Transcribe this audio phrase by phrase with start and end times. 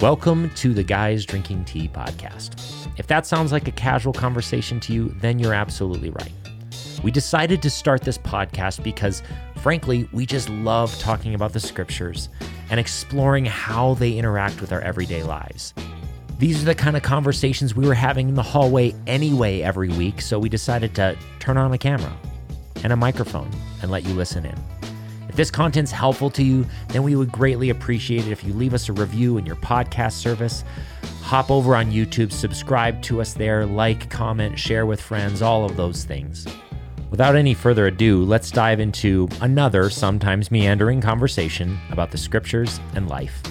[0.00, 2.60] Welcome to the Guys Drinking Tea podcast.
[2.98, 6.32] If that sounds like a casual conversation to you, then you're absolutely right.
[7.02, 9.22] We decided to start this podcast because,
[9.62, 12.28] frankly, we just love talking about the scriptures
[12.68, 15.72] and exploring how they interact with our everyday lives.
[16.38, 20.20] These are the kind of conversations we were having in the hallway anyway every week,
[20.20, 22.14] so we decided to turn on a camera
[22.84, 23.50] and a microphone
[23.80, 24.75] and let you listen in.
[25.36, 28.72] If this content's helpful to you, then we would greatly appreciate it if you leave
[28.72, 30.64] us a review in your podcast service.
[31.20, 35.76] Hop over on YouTube, subscribe to us there, like, comment, share with friends, all of
[35.76, 36.46] those things.
[37.10, 43.06] Without any further ado, let's dive into another sometimes meandering conversation about the scriptures and
[43.10, 43.42] life.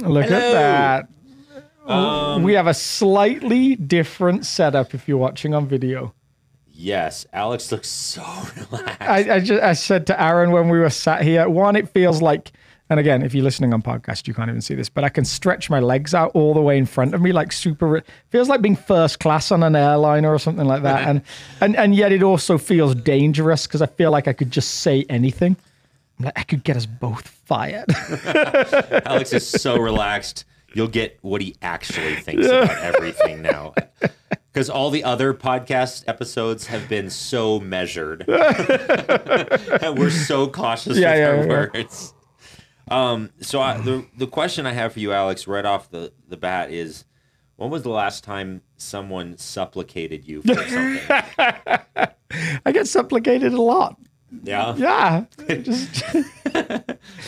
[0.00, 0.36] Look Hello.
[0.36, 1.08] at that.
[1.92, 6.14] Um, we have a slightly different setup if you're watching on video.
[6.80, 8.22] Yes, Alex looks so
[8.70, 9.00] relaxed.
[9.00, 12.22] I, I, just, I said to Aaron when we were sat here, one, it feels
[12.22, 12.52] like,
[12.88, 15.24] and again, if you're listening on podcast, you can't even see this, but I can
[15.24, 18.02] stretch my legs out all the way in front of me, like super.
[18.30, 21.22] Feels like being first class on an airliner or something like that, and
[21.60, 25.04] and and yet it also feels dangerous because I feel like I could just say
[25.08, 25.56] anything.
[26.18, 27.86] I'm like, I could get us both fired.
[29.06, 30.44] Alex is so relaxed.
[30.74, 33.74] You'll get what he actually thinks about everything now.
[34.52, 38.24] Because all the other podcast episodes have been so measured.
[38.28, 41.46] and we're so cautious Yeah, with yeah, our yeah.
[41.48, 42.14] words.
[42.90, 46.36] Um, so I, the the question I have for you, Alex, right off the, the
[46.36, 47.04] bat is
[47.56, 51.00] when was the last time someone supplicated you for something?
[52.66, 53.96] I get supplicated a lot.
[54.42, 54.74] Yeah.
[54.76, 55.24] Yeah,
[55.62, 56.02] just,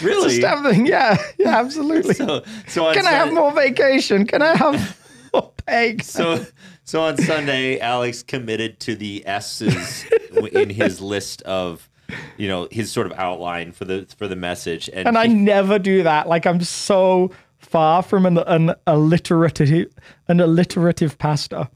[0.03, 0.41] Really?
[0.41, 0.77] just.
[0.87, 2.15] Yeah, yeah, absolutely.
[2.15, 4.27] So, so Can I have more vacation?
[4.27, 4.99] Can I have
[5.35, 5.99] more pay?
[5.99, 6.45] So,
[6.85, 10.05] so on Sunday, Alex committed to the S's
[10.53, 11.89] in his list of,
[12.37, 15.35] you know, his sort of outline for the for the message, and, and I he-
[15.35, 16.29] never do that.
[16.29, 19.87] Like I'm so far from an, an alliterative
[20.29, 21.69] an alliterative pastor.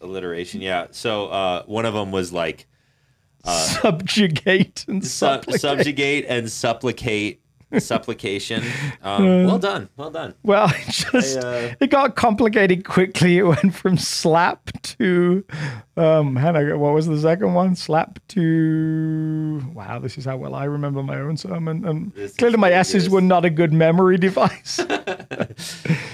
[0.00, 0.60] alliteration.
[0.62, 0.86] Yeah.
[0.90, 2.66] So uh, one of them was like
[3.46, 5.60] Subjugate and su- supplicate.
[5.60, 7.42] subjugate and supplicate,
[7.80, 8.62] supplication.
[9.02, 10.34] Um, well done, well done.
[10.42, 13.36] Well, it just I, uh, it got complicated quickly.
[13.38, 15.44] It went from slap to
[15.96, 17.76] um Hannah, what was the second one?
[17.76, 21.84] Slap to wow, this is how well I remember my own sermon.
[21.84, 23.12] And clearly my pretty S's good.
[23.12, 24.80] were not a good memory device.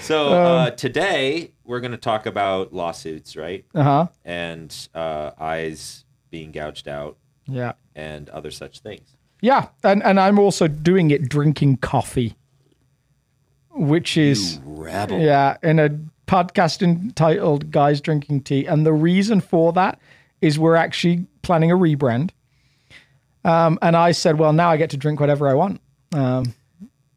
[0.01, 3.65] So uh, today we're going to talk about lawsuits, right?
[3.73, 4.07] uh-huh.
[4.25, 7.17] And uh, eyes being gouged out
[7.47, 7.73] Yeah.
[7.95, 9.15] and other such things.
[9.41, 12.35] Yeah, and and I'm also doing it drinking coffee,
[13.71, 14.59] which is
[15.21, 15.89] yeah in a
[16.27, 19.99] podcast entitled "Guys Drinking Tea," and the reason for that
[20.41, 22.29] is we're actually planning a rebrand.
[23.43, 25.81] Um, and I said, well, now I get to drink whatever I want,
[26.13, 26.53] um,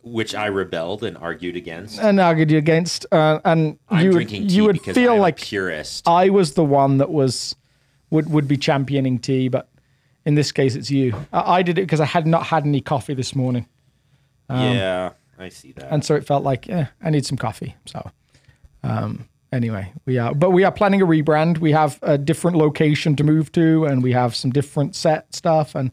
[0.02, 1.98] which I rebelled and argued against.
[1.98, 6.08] and argued against, uh, and I'm you would, tea you would feel like purist.
[6.08, 7.54] I was the one that was
[8.10, 9.68] would would be championing tea, but
[10.24, 11.14] in this case, it's you.
[11.32, 13.66] I, I did it because I had not had any coffee this morning.
[14.50, 15.92] yeah, I see that.
[15.92, 17.76] and so it felt like eh, I need some coffee.
[17.86, 18.10] So
[18.82, 21.58] um, anyway, we are, but we are planning a rebrand.
[21.58, 25.74] We have a different location to move to, and we have some different set stuff.
[25.74, 25.90] And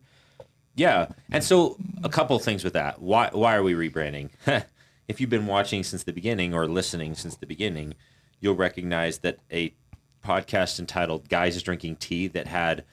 [0.75, 3.01] yeah, and so a couple of things with that.
[3.01, 4.29] Why why are we rebranding?
[5.07, 7.95] if you've been watching since the beginning or listening since the beginning,
[8.39, 9.73] you'll recognize that a
[10.23, 12.83] podcast entitled "Guys Is Drinking Tea" that had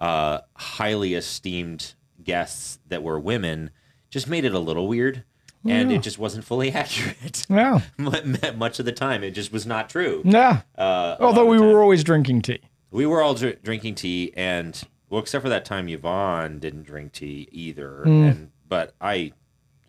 [0.00, 3.70] uh, highly esteemed guests that were women
[4.10, 5.24] just made it a little weird.
[5.66, 7.46] And it just wasn't fully accurate.
[7.48, 10.20] yeah, Much of the time, it just was not true.
[10.26, 10.60] yeah.
[10.76, 12.60] Uh, Although we were always drinking tea.
[12.90, 14.78] We were all dr- drinking tea, and
[15.08, 18.02] well, except for that time, Yvonne didn't drink tea either.
[18.04, 18.10] Hmm.
[18.24, 19.32] And but I,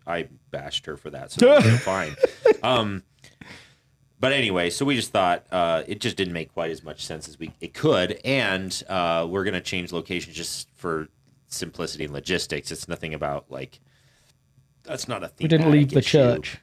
[0.06, 2.16] I bashed her for that, so it was fine.
[2.62, 3.02] Um,
[4.18, 7.28] but anyway, so we just thought uh, it just didn't make quite as much sense
[7.28, 11.08] as we it could, and uh, we're gonna change location just for
[11.48, 12.70] simplicity and logistics.
[12.70, 13.80] It's nothing about like
[14.84, 15.44] that's not a thing.
[15.44, 16.58] We didn't leave the church.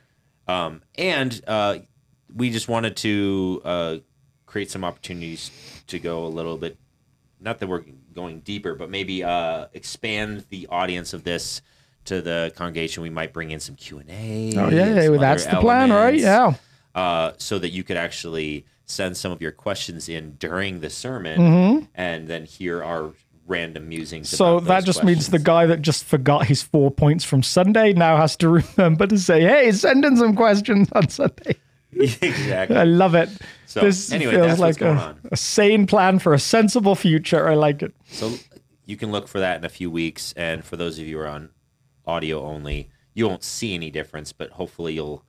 [0.47, 1.79] Um, and uh,
[2.33, 3.97] we just wanted to uh,
[4.45, 5.51] create some opportunities
[5.87, 6.77] to go a little bit.
[7.39, 7.83] Not that we're
[8.13, 11.61] going deeper, but maybe uh, expand the audience of this
[12.05, 13.03] to the congregation.
[13.03, 14.53] We might bring in some Q and A.
[14.57, 15.09] Oh yeah.
[15.09, 16.15] Well, that's the plan, right?
[16.15, 16.55] Yeah.
[16.95, 21.39] Uh, so that you could actually send some of your questions in during the sermon,
[21.39, 21.85] Mm-hmm.
[21.95, 23.13] and then hear our
[23.47, 24.29] random musings.
[24.29, 28.17] So that just means the guy that just forgot his four points from Sunday now
[28.17, 31.55] has to remember to say, "Hey, send in some questions on Sunday."
[31.91, 32.77] exactly.
[32.77, 33.29] I love it.
[33.65, 35.19] So, this anyway, feels that's like what's going a, on.
[35.31, 37.47] a sane plan for a sensible future.
[37.49, 37.93] I like it.
[38.07, 38.33] So
[38.85, 40.33] you can look for that in a few weeks.
[40.37, 41.49] And for those of you who are on
[42.05, 42.89] audio only.
[43.15, 45.23] You won't see any difference, but hopefully you'll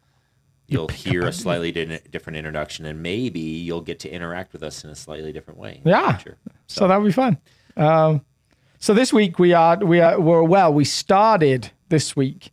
[0.66, 4.84] you'll hear a slightly di- different introduction, and maybe you'll get to interact with us
[4.84, 5.82] in a slightly different way.
[5.84, 6.16] Yeah.
[6.16, 6.38] future.
[6.66, 7.38] So that'll be fun.
[7.76, 8.24] Um,
[8.78, 12.50] so this week we are we are we're, well we started this week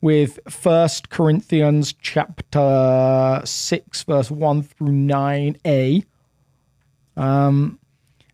[0.00, 6.04] with First Corinthians chapter six verse one through nine a.
[7.16, 7.78] Um,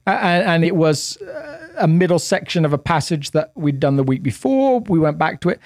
[0.07, 4.03] and, and it was uh, a middle section of a passage that we'd done the
[4.03, 4.81] week before.
[4.81, 5.61] We went back to it.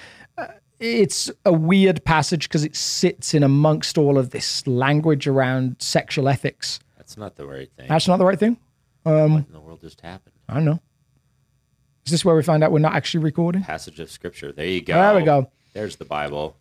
[0.81, 5.77] Uh, it's a weird passage because it sits in amongst all of this language around
[5.79, 6.81] sexual ethics.
[6.97, 7.89] That's not the right thing.
[7.89, 8.59] That's not the right thing.
[9.03, 10.35] what in the world just happened?
[10.49, 10.81] I don't know.
[12.05, 13.63] Is this where we find out we're not actually recording?
[13.63, 14.53] Passage of scripture.
[14.53, 14.95] There you go.
[14.95, 15.51] There we go.
[15.75, 16.57] There's the Bible.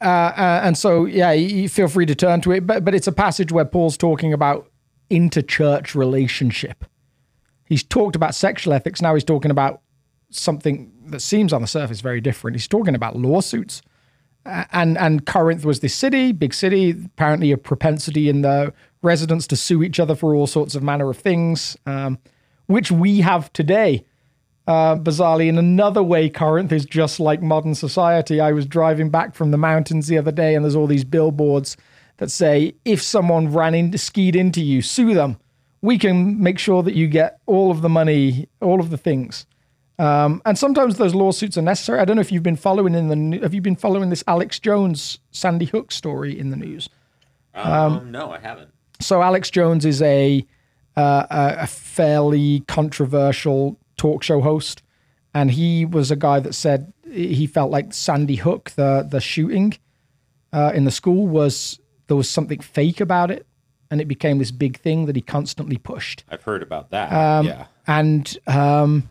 [0.00, 2.66] Uh, and so, yeah, you feel free to turn to it.
[2.66, 4.68] But but it's a passage where Paul's talking about
[5.10, 6.84] inter-church relationship.
[7.66, 9.02] He's talked about sexual ethics.
[9.02, 9.80] Now he's talking about
[10.30, 12.56] something that seems on the surface very different.
[12.56, 13.82] He's talking about lawsuits.
[14.46, 18.72] And and Corinth was this city, big city, apparently a propensity in the
[19.02, 22.18] residents to sue each other for all sorts of manner of things, um,
[22.66, 24.04] which we have today.
[24.66, 28.40] Uh, bizarrely, in another way, Corinth is just like modern society.
[28.40, 31.76] I was driving back from the mountains the other day, and there's all these billboards
[32.18, 35.38] that say, if someone ran in, skied into you, sue them.
[35.82, 39.46] We can make sure that you get all of the money, all of the things.
[40.00, 42.00] Um, and sometimes those lawsuits are necessary.
[42.00, 44.58] I don't know if you've been following in the have you been following this Alex
[44.58, 46.88] Jones Sandy Hook story in the news?
[47.54, 48.70] Um, no, I haven't.
[49.00, 50.46] So Alex Jones is a
[50.96, 54.82] uh, a a fairly controversial talk show host,
[55.34, 59.76] and he was a guy that said he felt like Sandy Hook, the the shooting
[60.50, 63.46] uh, in the school, was there was something fake about it,
[63.90, 66.24] and it became this big thing that he constantly pushed.
[66.30, 67.12] I've heard about that.
[67.12, 67.66] Um, yeah.
[67.86, 69.10] And um,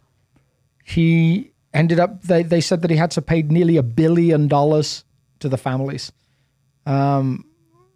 [0.90, 2.24] he ended up.
[2.24, 5.04] They they said that he had to pay nearly a billion dollars
[5.40, 6.12] to the families
[6.86, 7.46] um,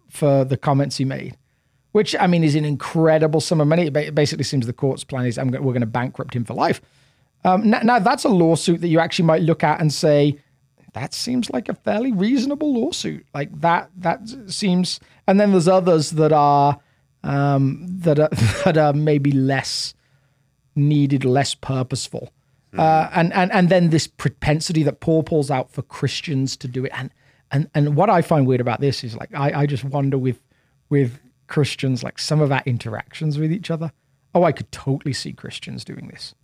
[0.08, 1.36] for the comments he made,
[1.92, 3.86] which I mean is an incredible sum of money.
[3.86, 6.80] It basically seems the court's plan is we're going to bankrupt him for life.
[7.44, 10.38] Um, now, now that's a lawsuit that you actually might look at and say
[10.94, 13.26] that seems like a fairly reasonable lawsuit.
[13.34, 15.00] Like that that seems.
[15.26, 16.78] And then there's others that are
[17.24, 18.28] um, that are
[18.64, 19.94] that are maybe less
[20.76, 22.32] needed, less purposeful.
[22.78, 26.84] Uh, and, and and then this propensity that Paul pulls out for Christians to do
[26.84, 26.92] it.
[26.94, 27.10] And
[27.50, 30.40] and and what I find weird about this is like I, I just wonder with
[30.88, 33.92] with Christians, like some of our interactions with each other.
[34.34, 36.34] Oh, I could totally see Christians doing this.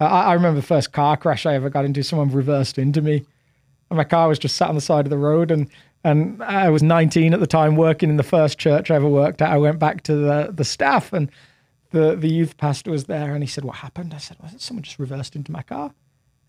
[0.00, 3.00] Uh, I, I remember the first car crash I ever got into, someone reversed into
[3.02, 3.24] me.
[3.90, 5.68] And my car was just sat on the side of the road and
[6.02, 9.42] and I was 19 at the time working in the first church I ever worked
[9.42, 9.50] at.
[9.50, 11.30] I went back to the the staff and
[11.90, 14.14] the the youth pastor was there and he said, What happened?
[14.14, 15.92] I said, well, someone just reversed into my car.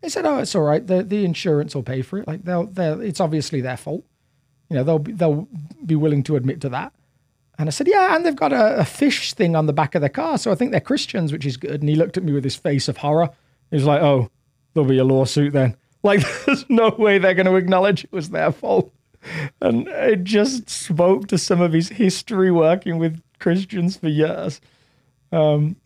[0.02, 0.86] He said, Oh, it's all right.
[0.86, 2.28] The the insurance will pay for it.
[2.28, 4.06] Like they'll they'll it's obviously their fault.
[4.70, 5.48] You know, they'll be they'll
[5.86, 6.94] be willing to admit to that.
[7.60, 10.02] And I said, Yeah, and they've got a, a fish thing on the back of
[10.02, 10.38] their car.
[10.38, 11.82] So I think they're Christians, which is good.
[11.82, 13.30] And he looked at me with his face of horror.
[13.70, 14.30] He was like, Oh,
[14.74, 15.76] there'll be a lawsuit then.
[16.04, 18.92] Like there's no way they're going to acknowledge it was their fault.
[19.62, 24.60] And it just spoke to some of his history working with Christians for years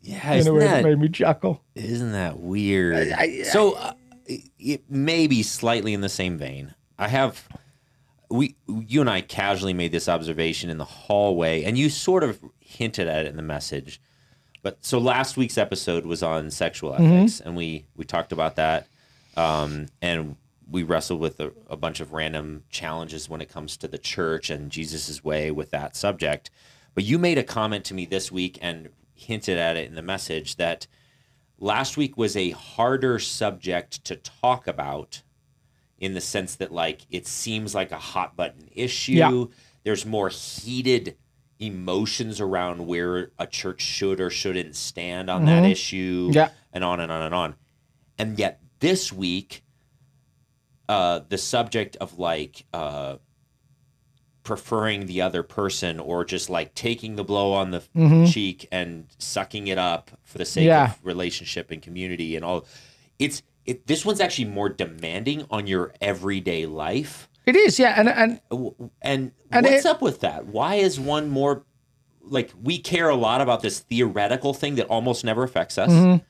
[0.01, 1.61] Yeah, in a way that made me chuckle.
[1.75, 3.09] isn't that weird?
[3.45, 3.93] so, uh,
[4.27, 6.73] it may be slightly in the same vein.
[6.97, 7.47] I have,
[8.29, 12.39] we, you and I casually made this observation in the hallway, and you sort of
[12.59, 14.01] hinted at it in the message.
[14.63, 18.87] But so last week's episode was on sexual ethics, and we we talked about that,
[19.37, 20.37] um, and
[20.71, 24.49] we wrestled with a, a bunch of random challenges when it comes to the church
[24.49, 26.49] and Jesus's way with that subject.
[26.95, 30.01] But you made a comment to me this week and hinted at it in the
[30.01, 30.85] message that
[31.57, 35.23] last week was a harder subject to talk about
[35.97, 39.13] in the sense that like it seems like a hot button issue.
[39.13, 39.45] Yeah.
[39.83, 41.15] There's more heated
[41.59, 46.49] emotions around where a church should or shouldn't stand on that issue Yeah.
[46.73, 47.55] and on and on and on.
[48.17, 49.63] And yet this week
[50.89, 53.15] uh the subject of like uh
[54.45, 57.81] preferring the other person or just like taking the blow on the
[58.31, 60.91] cheek and sucking it up for the sake Yeah.
[60.91, 62.65] of relationship and community and all
[63.19, 68.07] it's it this one's actually more demanding on your everyday life It is, yeah, and
[68.09, 68.39] and
[69.01, 71.65] and, And what's it- up with that why is one more
[72.21, 76.23] like we care a lot about this theoretical thing that almost never affects us Mm-hmm.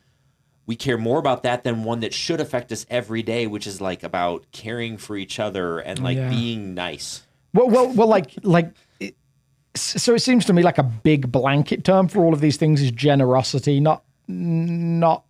[0.66, 3.82] we care more about that than one that should affect us every day which is
[3.82, 6.30] like about caring for each other and like Yeah.
[6.30, 7.25] being nice
[7.56, 8.74] well, well, well, like like.
[9.00, 9.16] It,
[9.76, 12.82] so it seems to me like a big blanket term for all of these things
[12.82, 15.24] is generosity, not not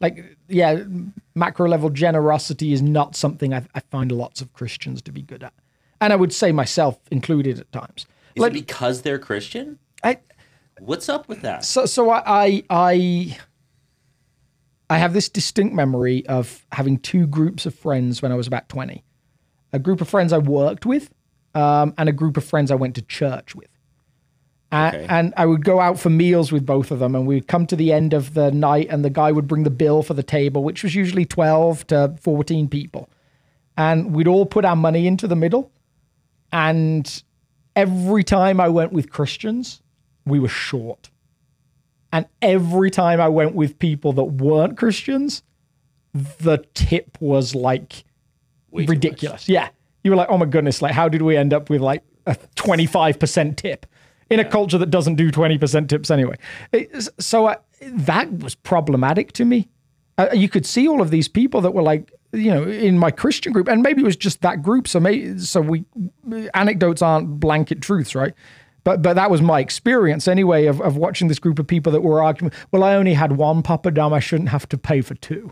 [0.00, 0.82] like yeah.
[1.34, 5.42] macro level generosity is not something I, I find lots of Christians to be good
[5.42, 5.52] at,
[6.00, 8.06] and I would say myself included at times.
[8.34, 9.78] Is it because they're Christian?
[10.02, 10.18] I,
[10.80, 11.64] What's up with that?
[11.64, 13.38] so so I, I I
[14.90, 18.68] I have this distinct memory of having two groups of friends when I was about
[18.68, 19.04] twenty.
[19.72, 21.10] A group of friends I worked with,
[21.54, 23.68] um, and a group of friends I went to church with.
[24.72, 25.06] A- Okay.
[25.08, 27.76] And I would go out for meals with both of them, and we'd come to
[27.76, 30.64] the end of the night, and the guy would bring the bill for the table,
[30.64, 33.08] which was usually twelve to fourteen people,
[33.76, 35.70] and we'd all put our money into the middle.
[36.52, 37.22] And
[37.76, 39.80] every time I went with Christians,
[40.24, 41.10] we were short.
[42.12, 45.42] And every time I went with people that weren't Christians,
[46.12, 48.04] the tip was like
[48.70, 49.48] Way ridiculous.
[49.48, 49.68] Yeah.
[50.04, 52.36] You were like, oh my goodness, like, how did we end up with like a
[52.56, 53.86] 25% tip
[54.30, 56.36] in a culture that doesn't do 20% tips anyway?
[56.72, 59.68] It's- So I, that was problematic to me.
[60.18, 63.10] Uh, you could see all of these people that were like, you know, in my
[63.10, 64.86] Christian group, and maybe it was just that group.
[64.86, 65.84] So maybe, so we,
[66.52, 68.32] anecdotes aren't blanket truths, right?
[68.84, 72.02] But but that was my experience anyway of, of watching this group of people that
[72.02, 72.52] were arguing.
[72.70, 74.12] Well, I only had one poppadom.
[74.12, 75.50] I shouldn't have to pay for two.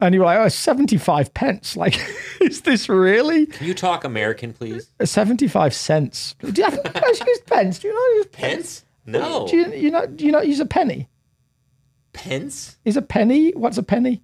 [0.00, 1.76] And you were like, oh, 75 pence.
[1.76, 1.98] Like,
[2.40, 3.46] is this really?
[3.46, 4.90] Can you talk American, please?
[5.00, 6.34] Uh, 75 cents.
[6.40, 7.78] Do you, have, you guys use pence?
[7.78, 8.84] Do you not use Pence?
[9.06, 9.46] No.
[9.46, 11.08] Do you, you not, do you not use a penny?
[12.12, 12.76] Pence?
[12.84, 13.52] Is a penny?
[13.52, 14.22] What's a penny?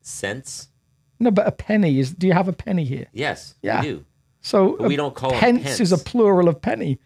[0.00, 0.68] Cents?
[1.18, 2.12] No, but a penny is.
[2.12, 3.06] Do you have a penny here?
[3.12, 3.80] Yes, Yeah.
[3.82, 4.04] we do.
[4.40, 7.00] So we don't call it pence is a plural of penny.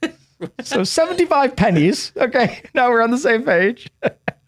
[0.62, 2.12] so 75 pennies.
[2.16, 3.90] Okay, now we're on the same page.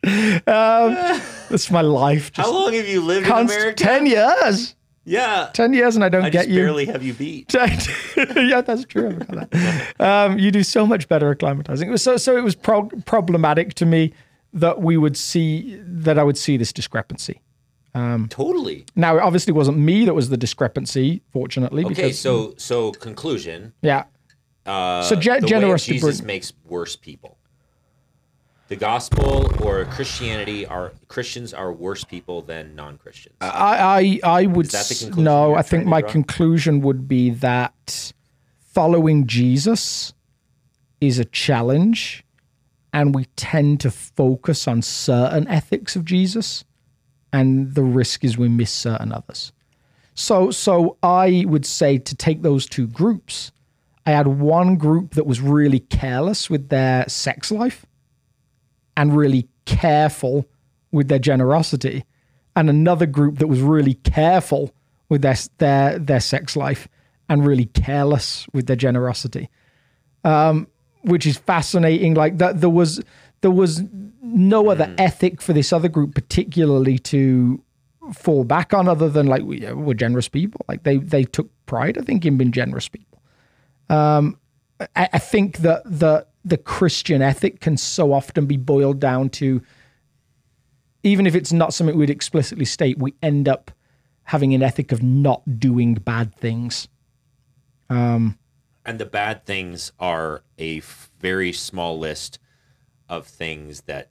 [0.46, 1.20] um,
[1.50, 2.30] that's my life.
[2.34, 3.82] How long have you lived in const- America?
[3.84, 4.74] 10 years.
[5.04, 5.50] Yeah.
[5.52, 6.60] 10 years and I don't I get just you.
[6.62, 7.54] barely have you beat.
[8.16, 9.18] yeah, that's true.
[9.28, 9.94] That.
[10.00, 11.96] Um, you do so much better acclimatizing.
[11.98, 14.12] So, so it was pro- problematic to me
[14.52, 17.40] that we would see that I would see this discrepancy.
[18.28, 18.84] Totally.
[18.94, 21.82] Now, it obviously wasn't me that was the discrepancy, fortunately.
[21.84, 23.72] Okay, because, so so conclusion.
[23.80, 24.04] yeah,
[24.66, 27.35] Uh, So ge- the generous to Jesus bring- makes worse people.
[28.68, 33.36] The gospel or Christianity are Christians are worse people than non-Christians.
[33.40, 34.66] I, I, I would.
[34.66, 38.12] Is that the no, I think my conclusion would be that
[38.58, 40.14] following Jesus
[41.00, 42.24] is a challenge,
[42.92, 46.64] and we tend to focus on certain ethics of Jesus,
[47.32, 49.52] and the risk is we miss certain others.
[50.14, 53.52] So, so I would say to take those two groups,
[54.06, 57.86] I had one group that was really careless with their sex life
[58.96, 60.46] and really careful
[60.92, 62.04] with their generosity,
[62.54, 64.74] and another group that was really careful
[65.08, 66.88] with their their their sex life
[67.28, 69.50] and really careless with their generosity,
[70.24, 70.66] um,
[71.02, 72.14] which is fascinating.
[72.14, 73.02] Like that, there was
[73.40, 73.82] there was
[74.22, 77.62] no other ethic for this other group particularly to
[78.12, 80.64] fall back on other than like we, we're generous people.
[80.68, 83.22] Like they they took pride, I think, in being generous people.
[83.88, 84.38] Um,
[84.80, 89.60] I, I think that the the Christian ethic can so often be boiled down to
[91.02, 93.70] even if it's not something we'd explicitly state, we end up
[94.24, 96.88] having an ethic of not doing bad things.
[97.88, 100.80] and the bad things are a
[101.20, 102.38] very small list
[103.08, 104.10] of things that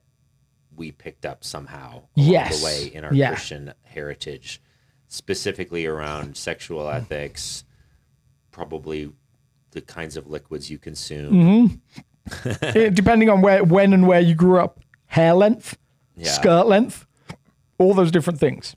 [0.75, 2.59] we picked up somehow along Yes.
[2.59, 3.29] the way in our Yeah.
[3.29, 4.61] Christian heritage,
[5.07, 7.63] specifically around sexual ethics,
[8.51, 9.11] probably
[9.71, 11.81] the kinds of liquids you consume.
[11.97, 12.01] Eh,
[12.61, 15.77] Eh, depending on where, when, and where you grew up, hair length,
[16.15, 16.29] Yeah.
[16.31, 17.05] skirt length,
[17.77, 18.75] all those different things.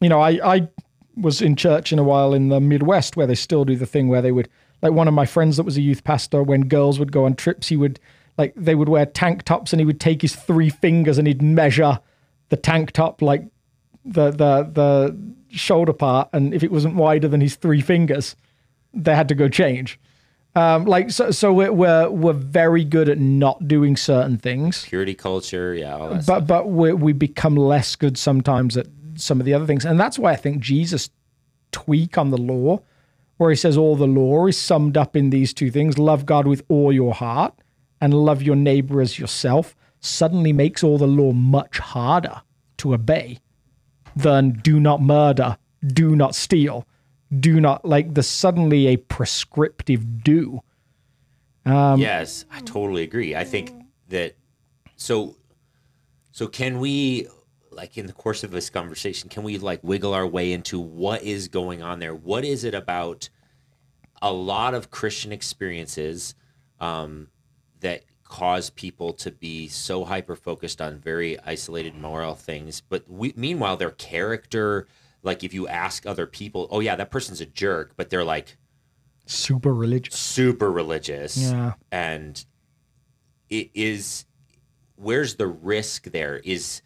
[0.00, 0.68] You know, I, I
[1.16, 4.08] was in church in a while in the Midwest where they still do the thing
[4.08, 4.48] where they would,
[4.82, 7.34] like one of my friends that was a youth pastor, when girls would go on
[7.34, 8.00] trips, he would,
[8.38, 11.42] like, they would wear tank tops and he would take his three fingers and he'd
[11.42, 12.00] measure
[12.48, 13.44] the tank top, like
[14.04, 15.16] the, the, the
[15.50, 16.28] shoulder part.
[16.32, 18.36] And if it wasn't wider than his three fingers,
[18.94, 20.00] they had to go change.
[20.56, 25.14] Um, like so, so we're, we're we're very good at not doing certain things, Purity
[25.14, 26.46] culture, yeah, all that but stuff.
[26.46, 30.18] but we we become less good sometimes at some of the other things, and that's
[30.18, 31.08] why I think Jesus
[31.70, 32.80] tweak on the law,
[33.36, 36.48] where he says all the law is summed up in these two things: love God
[36.48, 37.54] with all your heart
[38.00, 39.76] and love your neighbor as yourself.
[40.00, 42.40] Suddenly makes all the law much harder
[42.78, 43.38] to obey
[44.16, 46.86] than do not murder, do not steal,
[47.38, 48.14] do not like.
[48.14, 50.60] the suddenly a prescriptive do.
[51.64, 53.36] Um, yes, I totally agree.
[53.36, 53.72] I think
[54.08, 54.36] that
[54.96, 55.36] so
[56.32, 57.28] so can we
[57.70, 61.22] like in the course of this conversation can we like wiggle our way into what
[61.22, 62.14] is going on there?
[62.14, 63.28] What is it about
[64.22, 66.34] a lot of Christian experiences
[66.78, 67.28] um,
[67.80, 73.32] that cause people to be so hyper focused on very isolated moral things but we,
[73.36, 74.86] meanwhile their character
[75.22, 78.56] like if you ask other people oh yeah that person's a jerk but they're like
[79.26, 80.16] Super religious.
[80.16, 81.74] super religious Yeah.
[81.92, 82.44] and
[83.48, 84.24] it is
[84.96, 86.82] where's the risk there is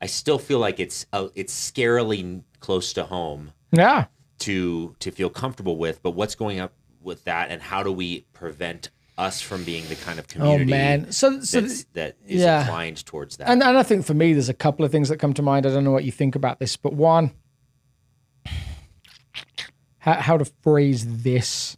[0.00, 4.06] i still feel like it's uh, it's scarily close to home Yeah.
[4.40, 8.26] to to feel comfortable with but what's going up with that and how do we
[8.32, 10.54] prevent us from being the kind of community?
[10.54, 11.12] Oh community man.
[11.12, 12.60] So so that's, that is yeah.
[12.60, 15.16] inclined towards that And, and I think for me, there's a couple of things that
[15.16, 15.66] come to mind.
[15.66, 17.32] I don't know what you think about this, but one,
[19.98, 21.76] how, how to phrase this.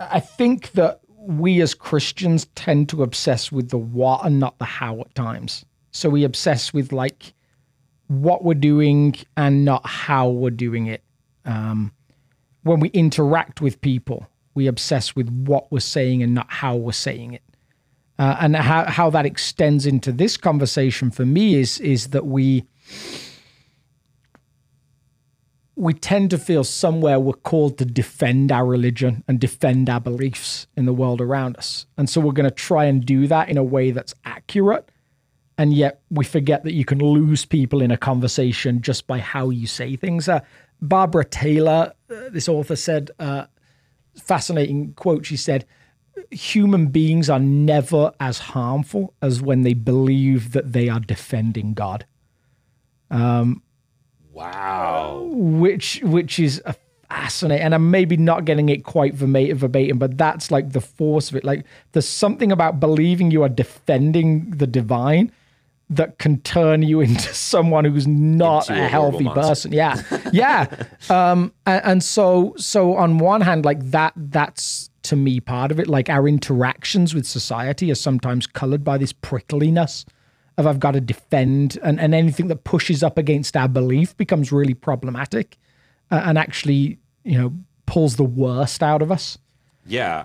[0.00, 4.64] I think that we as Christians tend to obsess with the what and not the
[4.64, 5.64] how at times.
[5.92, 7.32] So we obsess with like
[8.08, 11.02] what we're doing and not how we're doing it
[11.44, 11.92] Um,
[12.62, 16.92] when we interact with people, we obsess with what we're saying and not how we're
[16.92, 17.42] saying it.
[18.22, 22.64] Uh, and how, how that extends into this conversation for me is is that we
[25.74, 30.68] we tend to feel somewhere we're called to defend our religion and defend our beliefs
[30.76, 31.86] in the world around us.
[31.98, 34.88] And so we're going to try and do that in a way that's accurate.
[35.58, 39.50] And yet we forget that you can lose people in a conversation just by how
[39.50, 40.28] you say things.
[40.28, 40.42] Uh,
[40.80, 43.46] Barbara Taylor, uh, this author, said, uh,
[44.14, 45.26] fascinating quote.
[45.26, 45.66] She said,
[46.30, 52.06] Human beings are never as harmful as when they believe that they are defending God.
[54.32, 55.28] Wow.
[55.30, 56.74] which which is a
[57.10, 61.36] fascinating and i'm maybe not getting it quite verbatim, but that's like the force of
[61.36, 61.44] it.
[61.44, 65.30] Like there's something about believing you are defending the divine
[65.90, 69.72] that can turn you into someone who's not Into a a healthy person.
[69.72, 70.02] Yeah.
[70.32, 70.66] Yeah.
[71.10, 75.80] Um and, and so so on one hand like that that's to me part of
[75.80, 80.04] it like our interactions with society are sometimes colored by this prickliness
[80.58, 84.52] of I've got to defend, and, and anything that pushes up against our belief becomes
[84.52, 85.56] really problematic
[86.10, 87.52] uh, and actually, you know,
[87.86, 89.38] pulls the worst out of us.
[89.86, 90.22] yeah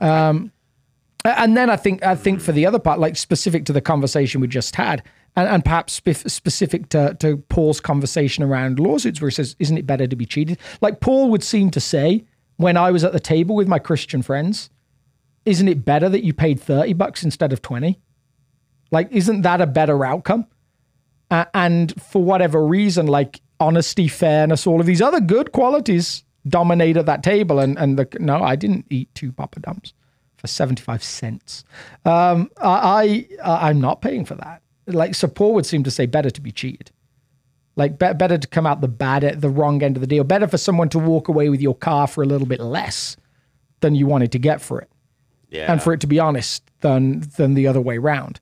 [1.25, 3.81] A- And then I think I think for the other part, like specific to the
[3.81, 5.01] conversation we just had,
[5.37, 9.87] and, and perhaps specific to, to Paul's conversation around lawsuits, where he says, "Isn't it
[9.87, 12.25] better to be cheated?" Like Paul would seem to say,
[12.57, 14.69] when I was at the table with my Christian friends,
[15.47, 17.99] "Isn't it better that you paid thirty bucks instead of 20?
[18.91, 20.45] Like, isn't that a better outcome?
[21.31, 26.97] Uh, and for whatever reason, like honesty, fairness, all of these other good qualities dominate
[26.97, 27.59] at that table.
[27.59, 29.93] And and the no, I didn't eat two poppadums
[30.37, 31.63] for seventy five cents.
[32.05, 34.61] Um, I, I I'm not paying for that.
[34.85, 36.91] Like, support would seem to say better to be cheated.
[37.75, 40.23] Like, be- better to come out the bad at the wrong end of the deal.
[40.23, 43.17] Better for someone to walk away with your car for a little bit less
[43.81, 44.89] than you wanted to get for it
[45.49, 45.71] yeah.
[45.71, 48.39] and for it to be honest than than the other way round.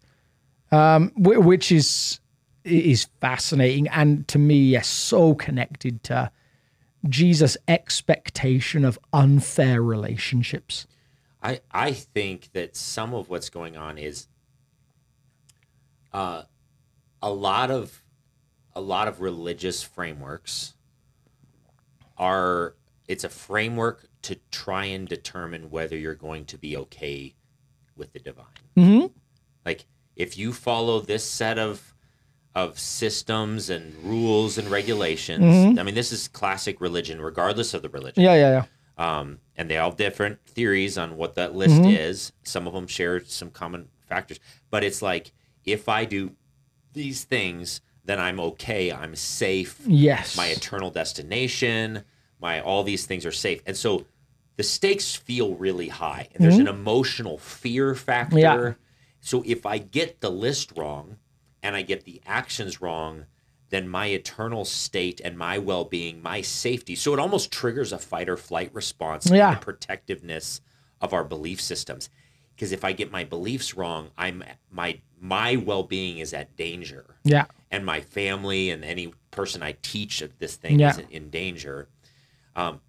[0.72, 2.20] Um wh- which is
[2.64, 6.32] is fascinating and to me yes so connected to
[7.08, 10.88] jesus expectation of unfair relationships.
[11.42, 14.28] I I think that some of what's going on is
[16.12, 16.44] uh,
[17.22, 18.04] a lot of
[18.74, 20.74] a lot of religious frameworks
[22.18, 22.76] are
[23.08, 27.34] it's a framework to try and determine whether you're going to be okay
[27.96, 28.46] with the divine.
[28.78, 29.08] mm-hmm.
[29.66, 29.86] Like
[30.16, 31.94] if you follow this set of
[32.54, 37.90] of systems and rules and regulations, I mean this is classic religion regardless of the
[37.90, 38.66] religion yeah yeah yeah
[38.98, 42.32] um, and they all have different theories on what that list is.
[42.44, 45.34] Some of them share some common factors, but it's like
[45.66, 46.32] if I do
[46.94, 48.92] these things, then I'm okay.
[48.92, 49.82] I'm safe.
[49.86, 52.04] yes My eternal destination,
[52.40, 54.06] my all these things are safe, and so
[54.58, 56.30] the stakes feel really high.
[56.34, 58.38] And there's an emotional fear factor.
[58.40, 58.74] Yeah.
[59.20, 61.18] So if I get the list wrong
[61.64, 63.26] and I get the actions wrong,
[63.70, 66.96] then my eternal state and my well-being, my safety.
[66.96, 69.56] So it almost triggers a fight or flight response Yeah.
[69.56, 70.62] the protectiveness
[71.02, 72.10] of our belief systems.
[72.56, 77.46] Because if I get my beliefs wrong, I'm my my well-being is at danger yeah
[77.72, 80.92] and my family and any person I teach this thing Yeah.
[80.92, 81.90] is in, in danger.
[82.56, 82.80] Um,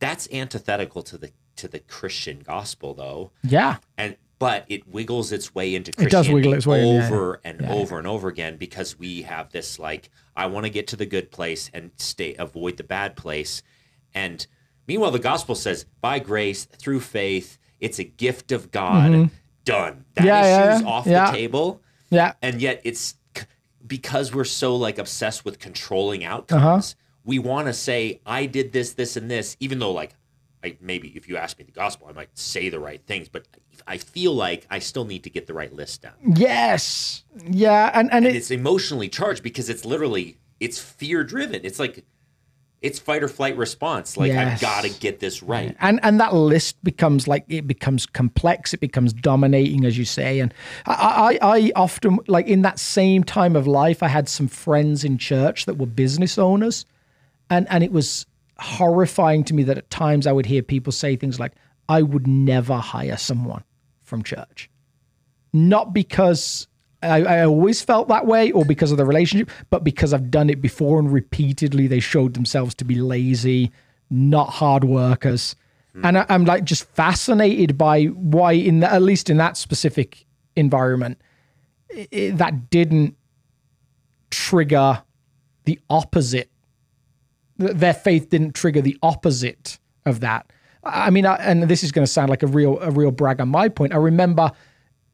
[0.00, 5.54] that's antithetical to the to the Christian gospel, though, yeah and but it wiggles its
[5.54, 8.28] way into Christianity It does wiggle its way in, yeah, over and over and over
[8.28, 11.90] again because we have this like I want to get to the good place and
[11.96, 13.62] stay avoid the bad place,
[14.14, 14.46] and
[14.88, 19.30] meanwhile the gospel says by grace through faith it's a gift of God.
[19.64, 20.04] Done.
[20.14, 20.26] That Mm-hmm.
[20.26, 20.88] Yeah, yeah, issue's yeah.
[20.88, 21.30] off Yeah.
[21.30, 23.14] the table yeah and yet it's
[23.86, 28.92] because we're so like obsessed with controlling outcomes we want to say i did this
[28.92, 30.14] this and this even though like
[30.62, 33.46] I maybe if you ask me the gospel, I might say the right things, but
[33.86, 36.12] I feel like I still need to get the right list down.
[36.36, 37.24] Yes.
[37.48, 37.90] Yeah.
[37.94, 41.62] And, and, And it, it's emotionally charged because it's literally it's fear driven.
[41.64, 42.04] It's like
[42.82, 44.16] it's fight or flight response.
[44.18, 44.54] Like Yes.
[44.54, 45.74] I've got to get this right.
[45.80, 50.40] and and that list becomes like it becomes complex it becomes dominating as you say
[50.40, 50.52] and
[50.86, 55.04] I, I i often like in that same time of life i had some friends
[55.04, 56.86] in church that were business owners
[57.50, 58.24] and and it was
[58.58, 61.52] horrifying to me that at times i would hear people say things like
[61.88, 63.64] i would never hire someone
[64.02, 64.70] from church
[65.52, 66.66] not because
[67.02, 70.50] I, I always felt that way or because of the relationship, but because I've done
[70.50, 73.72] it before and repeatedly they showed themselves to be lazy,
[74.10, 75.56] not hard workers.
[75.94, 76.04] Hmm.
[76.04, 80.26] And I, I'm like just fascinated by why, in the, at least in that specific
[80.56, 81.18] environment,
[81.96, 83.16] i i- that didn't
[84.30, 85.02] trigger
[85.64, 86.50] the opposite.
[87.60, 90.50] Th- Their faith didn't trigger the opposite of that.
[90.84, 93.10] I I mean, I, and this is going to sound like a real a real
[93.10, 93.92] brag on my point.
[93.92, 94.50] I remember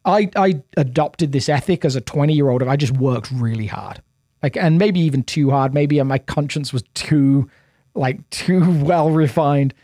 [0.05, 3.67] I I adopted this ethic as a 20 year old, and I just worked really
[3.67, 4.01] hard,
[4.43, 5.75] like, and maybe even too hard.
[5.75, 7.51] Maybe my conscience was too
[7.95, 9.75] like too well refined.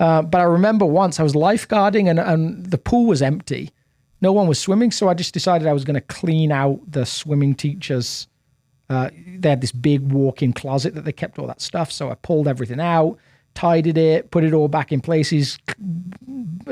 [0.00, 3.70] Uh, but I remember once I was lifeguarding and, and the pool was empty.
[4.20, 4.90] No one was swimming.
[4.92, 8.28] So I just decided I was going to clean out the swimming teachers.
[8.90, 11.92] Uh, they had this big walk in closet that they kept all that stuff.
[11.92, 13.18] So I pulled everything out,
[13.54, 15.58] tidied it, put it all back in places,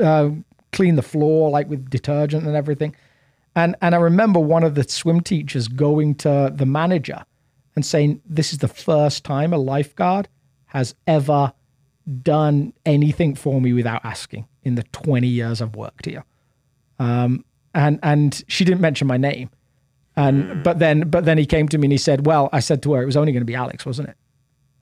[0.01, 0.29] uh,
[0.73, 2.95] cleaned the floor like with detergent and everything.
[3.55, 7.23] And, and I remember one of the swim teachers going to the manager
[7.75, 10.27] and saying, This is the first time a lifeguard
[10.67, 11.53] has ever
[12.21, 16.23] done anything for me without asking in the 20 years I've worked here.
[16.99, 19.49] Um, and and she didn't mention my name.
[20.17, 22.81] And but then but then he came to me and he said, Well, I said
[22.83, 24.17] to her, it was only going to be Alex, wasn't it?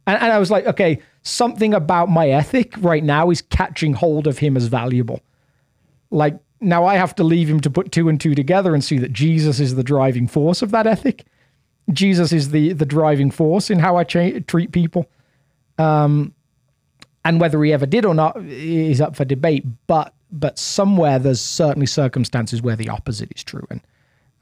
[0.08, 4.28] And, and I was like, okay, something about my ethic right now is catching hold
[4.28, 5.22] of him as valuable.
[6.10, 8.98] Like now I have to leave him to put two and two together and see
[9.00, 11.26] that Jesus is the driving force of that ethic.
[11.92, 15.06] Jesus is the the driving force in how I cha- treat people.
[15.78, 16.34] Um,
[17.26, 19.66] and whether he ever did or not is up for debate.
[19.88, 23.82] But but somewhere there's certainly circumstances where the opposite is true, and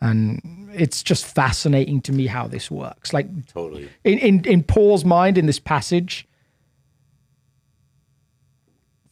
[0.02, 3.14] and it's just fascinating to me how this works.
[3.14, 3.90] Like Totally.
[4.04, 6.28] in, in, in Paul's mind in this passage,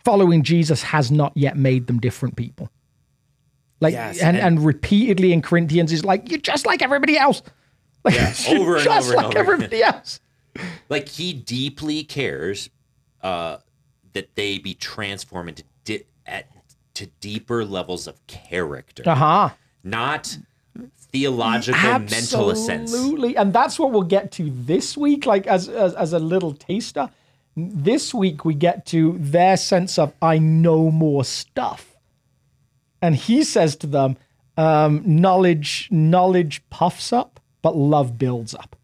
[0.04, 2.69] following Jesus has not yet made them different people.
[3.80, 7.41] Like Yes, and, and- and repeatedly in Corinthians is like, you're just like everybody else.
[8.04, 9.38] Like Yeah, over and just over and over.
[9.38, 10.19] everybody else.
[10.89, 12.71] Like he deeply cares
[13.21, 13.58] uh,
[14.13, 16.47] that they be transformed into di- at,
[16.95, 19.50] to deeper levels of character, Uh-huh.
[19.84, 20.36] not
[21.12, 22.93] theological mental sense.
[22.93, 23.36] Absolutely.
[23.38, 27.10] And that's what we'll get to this week, like as, as as a little taster.
[27.56, 31.97] This week we get to their sense of I know more stuff.
[33.02, 34.15] And he says to them,
[34.58, 38.76] um, knowledge, knowledge puffs up, but love builds up.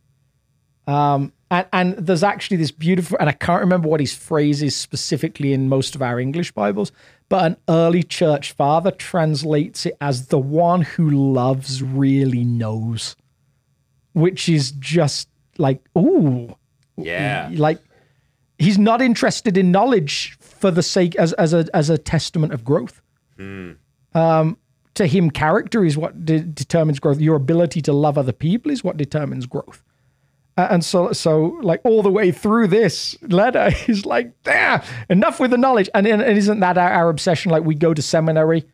[0.87, 4.75] Um, and, and there's actually this beautiful, and I can't remember what his phrase is
[4.75, 6.91] specifically in most of our English Bibles,
[7.29, 13.15] but an early church father translates it as the one who loves really knows,
[14.13, 16.55] which is just like, ooh,
[16.95, 17.49] Yeah.
[17.53, 17.79] like
[18.59, 22.63] he's not interested in knowledge for the sake as as a as a testament of
[22.63, 23.01] growth.
[24.13, 24.57] Um,
[24.95, 27.19] to him, character is what de- determines growth.
[27.19, 29.83] Your ability to love other people is what determines growth.
[30.57, 35.51] And so, so like all the way through this letter, he's like, "There, enough with
[35.51, 37.51] the knowledge." And, and isn't that our, our obsession?
[37.51, 38.65] Like we go to seminary,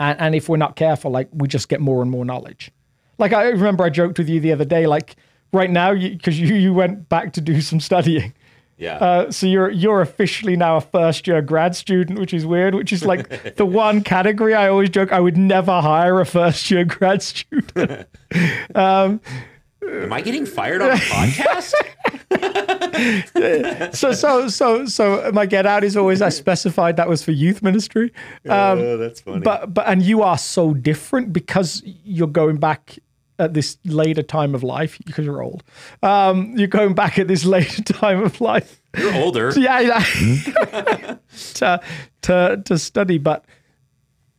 [0.00, 2.70] and, and if we're not careful, like we just get more and more knowledge.
[3.18, 5.16] Like I remember, I joked with you the other day, like
[5.52, 8.32] right now, because you, you went back to do some studying.
[8.76, 8.96] Yeah.
[8.96, 12.74] Uh, so you're you're officially now a first year grad student, which is weird.
[12.74, 16.70] Which is like the one category I always joke I would never hire a first
[16.70, 18.08] year grad student.
[19.90, 21.72] Am I getting fired on a podcast?
[23.94, 27.62] so so so so my get out is always I specified that was for youth
[27.62, 28.12] ministry.
[28.48, 29.40] Um, oh, that's funny.
[29.40, 32.98] but but and you are so different because you're going back
[33.38, 35.64] at this later time of life because you're old.
[36.02, 38.80] Um, you're going back at this later time of life.
[38.96, 39.52] You're older.
[39.56, 41.16] yeah, yeah.
[41.54, 41.80] to
[42.22, 43.44] to to study, but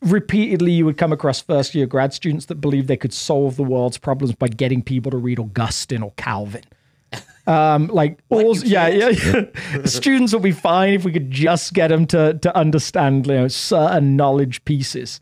[0.06, 3.64] repeatedly you would come across first year grad students that believe they could solve the
[3.64, 6.64] world's problems by getting people to read Augustine or Calvin.
[7.48, 9.46] Um, like all, yeah, yeah, yeah.
[9.86, 13.48] Students will be fine if we could just get them to to understand, you know,
[13.48, 15.20] certain knowledge pieces.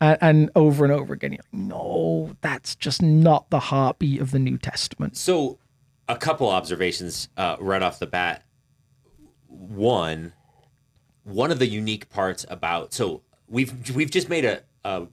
[0.00, 4.30] And, and over and over again, you're like, no, that's just not the heartbeat of
[4.30, 5.18] the New Testament.
[5.18, 5.58] So,
[6.08, 8.42] a couple observations uh, right off the bat.
[9.46, 10.32] One,
[11.24, 13.20] one of the unique parts about so
[13.54, 15.06] we've we've just made a, a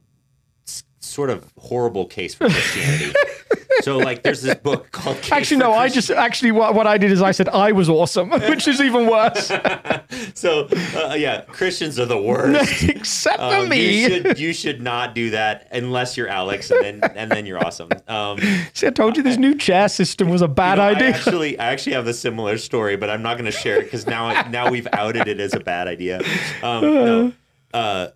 [1.00, 3.12] sort of horrible case for Christianity.
[3.80, 5.16] so like, there's this book called.
[5.20, 5.72] Case Actually, no.
[5.72, 8.80] I just actually what, what I did is I said I was awesome, which is
[8.80, 9.46] even worse.
[10.34, 12.82] so uh, yeah, Christians are the worst.
[12.88, 14.02] Except for Um, me.
[14.02, 17.64] You should you should not do that unless you're Alex, and then and then you're
[17.64, 17.88] awesome.
[18.06, 18.38] Um,
[18.74, 21.08] See, I told you this new chair system was a bad you know, I idea.
[21.08, 24.06] actually, I actually have a similar story, but I'm not going to share it because
[24.06, 26.20] now, now we've outed it as a bad idea.
[26.62, 27.32] Um, no.
[27.74, 28.08] Uh,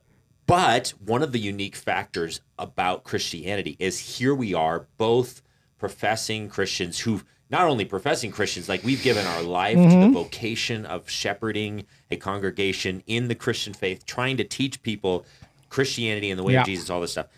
[0.47, 5.43] but one of the unique factors about Christianity is here we are, both
[5.79, 10.13] professing Christians who not only professing Christians, like we've given our life to the mm-hmm.
[10.13, 15.25] vocation of shepherding a congregation in the Christian faith, trying to teach people
[15.69, 16.61] Christianity and the way Yeah.
[16.61, 17.29] of Jesus, all this stuff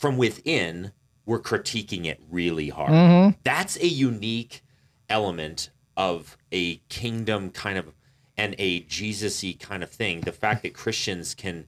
[0.00, 0.92] from within,
[1.26, 2.90] we're critiquing it really hard.
[2.90, 3.38] Mm-hmm.
[3.44, 4.62] That's a unique
[5.10, 7.92] element of a kingdom kind of
[8.38, 10.22] and a Jesus-y kind of thing.
[10.22, 11.66] The fact that Christians can,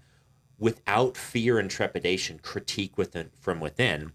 [0.63, 4.13] without fear and trepidation, critique within from within.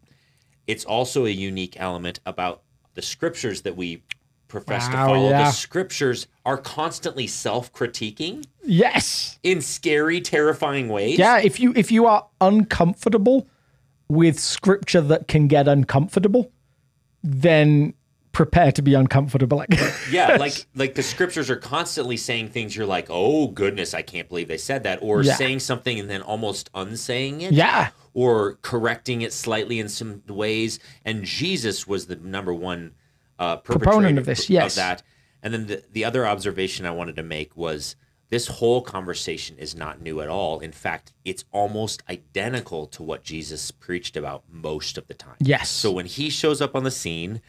[0.66, 2.62] It's also a unique element about
[2.94, 4.02] the scriptures that we
[4.48, 5.30] profess to follow.
[5.30, 5.44] yeah.
[5.44, 9.40] The scriptures are constantly self-critiquing yes.
[9.44, 11.20] in scary, terrifying ways.
[11.20, 11.40] Yeah.
[11.40, 13.50] If you if you are uncomfortable
[14.08, 16.50] with scripture that can get uncomfortable,
[17.24, 17.94] then
[18.38, 19.58] prepare to be uncomfortable.
[19.58, 19.74] Like,
[20.12, 24.30] Yeah, like like the scriptures are constantly saying things you're like, "Oh goodness, I can't
[24.30, 25.36] believe they said that," or Yeah.
[25.36, 27.52] saying something and then almost unsaying it.
[27.52, 27.90] yeah.
[28.14, 30.80] Or correcting it slightly in some ways.
[31.06, 32.94] And Jesus was the number one
[33.40, 34.76] uh, Proponent perpetrator of this, yes.
[34.76, 35.04] that.
[35.44, 37.96] And then the, the other observation I wanted to make was
[38.30, 40.60] this whole conversation is not new at all.
[40.60, 45.36] In fact, it's almost identical to what Jesus preached about most of the time.
[45.40, 45.70] Yes.
[45.70, 47.40] So when he shows up on the scene,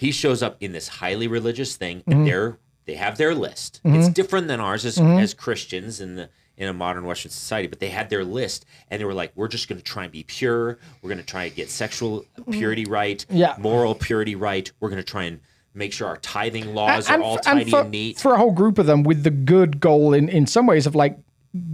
[0.00, 2.12] he shows up in this highly religious thing, Mm-hmm.
[2.12, 3.80] and they're they have their list.
[3.84, 5.18] It's different than ours as, Mm-hmm.
[5.20, 9.00] as Christians in the in a modern Western society, but they had their list, and
[9.00, 10.78] they were like, "We're just going to try and be pure.
[11.00, 13.36] We're going to try and get sexual purity right, Mm-hmm.
[13.36, 13.54] Yeah.
[13.58, 14.70] moral purity right.
[14.80, 15.40] We're going to try and
[15.74, 18.78] make sure our tithing laws are all tidy for, and neat." for a whole group
[18.78, 21.18] of them with the good goal in in some ways of like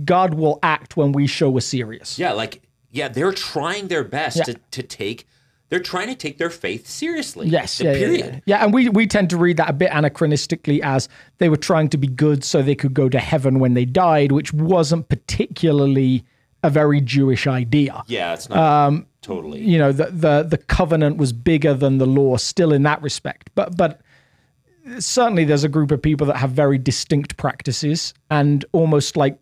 [0.05, 2.19] God will act when we show we're serious.
[2.19, 4.45] Yeah, like yeah, they're trying their best Yeah.
[4.45, 5.27] to to take.
[5.69, 7.49] They're trying to take their faith seriously.
[7.49, 8.25] Yes, yeah, yeah, period.
[8.27, 8.65] yeah, yeah.
[8.65, 11.99] And we we tend to read that a bit anachronistically as they were trying to
[11.99, 16.25] be good so they could go to heaven when they died, which wasn't particularly
[16.63, 18.03] a very Jewish idea.
[18.07, 19.61] Yeah, it's not Um, totally.
[19.61, 23.51] You know, the the the covenant was bigger than the law, still in that respect.
[23.57, 24.01] But but
[24.99, 29.39] certainly there's a group of people that have very distinct practices, and almost like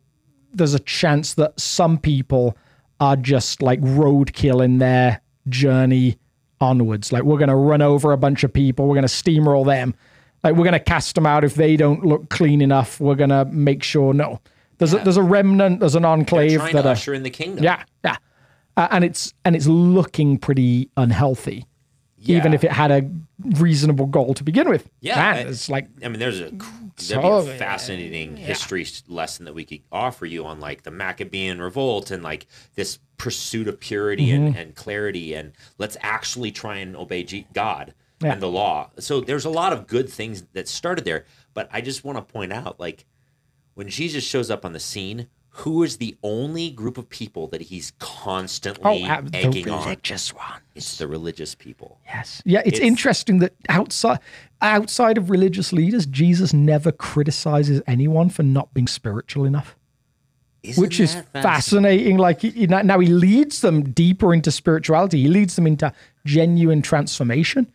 [0.55, 2.57] there's a chance that some people
[3.01, 6.19] are just like roadkill in their journey
[6.61, 7.13] onwards.
[7.13, 9.95] Like we're going to run over a bunch of people, we're going to steamroll them.
[10.43, 13.01] Like we're going to cast them out if they don't look clean enough.
[13.01, 14.41] We're going to make sure no.
[14.79, 17.65] There's a, there's a remnant, there's an enclave that to are, usher in the kingdom.
[17.65, 18.17] yeah, yeah.
[18.77, 21.65] Uh, and it's and it's looking pretty unhealthy.
[22.27, 23.09] Even if it had a
[23.61, 24.89] reasonable goal to begin with.
[25.03, 26.51] Yeah, Man, I- it's like I mean, there's a
[26.97, 30.91] So, be a fascinating history s- lesson that we could offer you on like the
[30.91, 34.47] Maccabean revolt and like this pursuit of purity Mm-hmm.
[34.49, 38.33] and, and clarity and let's actually try and obey G- God Yeah.
[38.33, 38.91] and the law.
[38.99, 42.23] So there's a lot of good things that started there, but I just want to
[42.37, 43.07] point out like
[43.75, 45.27] when Jesus shows up on the scene,
[45.59, 49.85] who is the only group of people that he's constantly oh, uh, the egging on?
[49.85, 50.61] religious one.
[50.75, 51.99] It's the religious people.
[52.05, 52.43] Yes.
[52.45, 54.19] Yeah, it's, It's- interesting that outside
[54.61, 59.77] outside of religious leaders, Jesus never criticizes anyone for not being spiritual enough,
[60.65, 62.17] Isn't which is that fascinating.
[62.17, 65.21] Like he- now he leads them deeper into spirituality.
[65.23, 65.93] He leads them into
[66.25, 67.71] genuine transformation.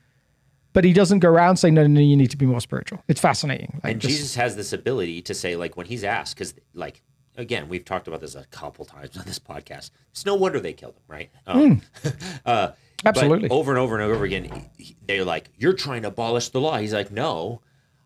[0.74, 3.04] But he doesn't go around saying, no, no, no, you need to be more spiritual.
[3.08, 3.80] It's fascinating.
[3.84, 7.02] Like and just- Jesus has this ability to say, like, when he's asked, because, like,
[7.38, 9.90] again, we've talked about this a couple times on this podcast.
[10.12, 11.30] It's no wonder they killed him, right?
[11.48, 12.12] Um, uh,
[12.44, 13.08] but Hmm.
[13.08, 13.50] Absolutely.
[13.50, 14.44] over and over and over again,
[14.78, 17.62] he- he- they're like, "You're trying to abolish the law." He's like, "No,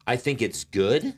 [0.08, 1.16] I think it's good,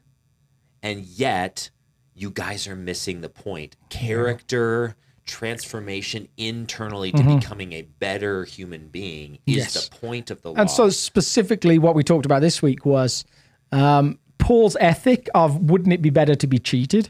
[0.81, 1.69] and yet
[2.15, 3.75] you guys are missing the point.
[3.89, 4.95] Character."
[5.27, 9.57] Transformation internally to becoming a better human being is Mm-hmm.
[9.57, 9.87] Yes.
[9.89, 10.55] the point of the law.
[10.59, 13.25] And so specifically what we talked about this week was
[13.71, 17.09] um, Paul's ethic of wouldn't it be better to be cheated?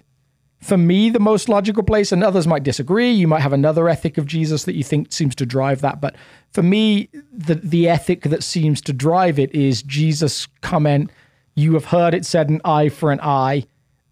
[0.62, 3.12] For me, the most logical place, and others might disagree.
[3.12, 6.00] You might have another ethic of Jesus that you think seems to drive that.
[6.02, 6.16] But
[6.54, 11.12] for me, the, the ethic that seems to drive it is Jesus' comment,
[11.54, 13.66] You have heard it said an eye for an eye,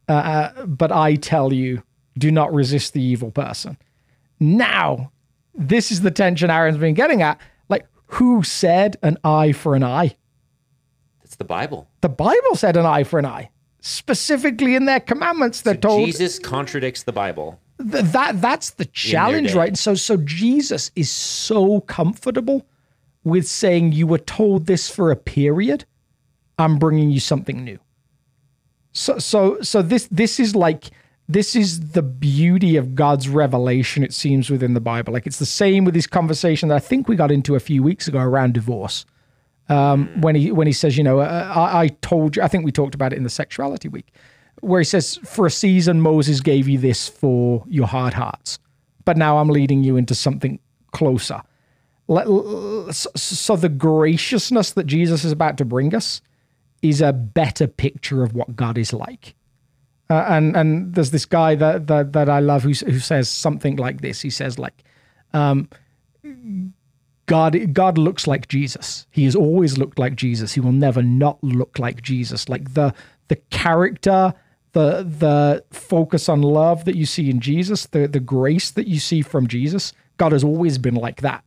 [0.07, 1.83] uh, but I tell you,
[2.17, 3.77] do not resist the evil person.
[4.39, 5.11] Now,
[5.55, 7.39] this is the tension Aaron's been getting at.
[7.69, 10.15] Like, who said an eye for an eye?
[11.23, 11.87] it's the Bible.
[12.01, 13.49] The Bible said an eye for an eye.
[13.79, 15.61] specifically in their commandments.
[15.61, 17.59] They're told Jesus contradicts the Bible.
[17.79, 19.77] th- that that's the challenge, right?
[19.77, 22.65] So so Jesus is so comfortable
[23.23, 25.85] with saying you were told this for a period.
[26.57, 27.79] I'm bringing you something new.
[28.93, 30.91] So so so this this is like
[31.27, 34.03] this is the beauty of God's revelation.
[34.03, 35.13] It seems within the Bible.
[35.13, 37.81] Like it's the same with this conversation that I think we got into a few
[37.81, 39.05] weeks ago around divorce.
[39.69, 42.43] Um, when he when he says, you know, uh, I, I told you.
[42.43, 44.13] I think we talked about it in the sexuality week,
[44.59, 48.59] where he says, for a season Moses gave you this for your hard hearts,
[49.05, 50.59] but now I'm leading you into something
[50.91, 51.41] closer.
[52.09, 56.21] So the graciousness that Jesus is about to bring us
[56.83, 59.33] is a better picture of what God is like.
[60.09, 63.77] Uh, and and there's this guy that that, that I love who who says something
[63.77, 64.21] like this.
[64.21, 64.83] He says like,
[65.33, 65.69] um,
[67.25, 69.07] God God looks like Jesus.
[69.09, 70.53] He has always looked like Jesus.
[70.53, 72.49] He will never not look like Jesus.
[72.49, 72.93] Like the
[73.29, 74.33] the character,
[74.73, 78.99] the the focus on love that you see in Jesus, the the grace that you
[78.99, 79.93] see from Jesus.
[80.17, 81.43] God has always been like that.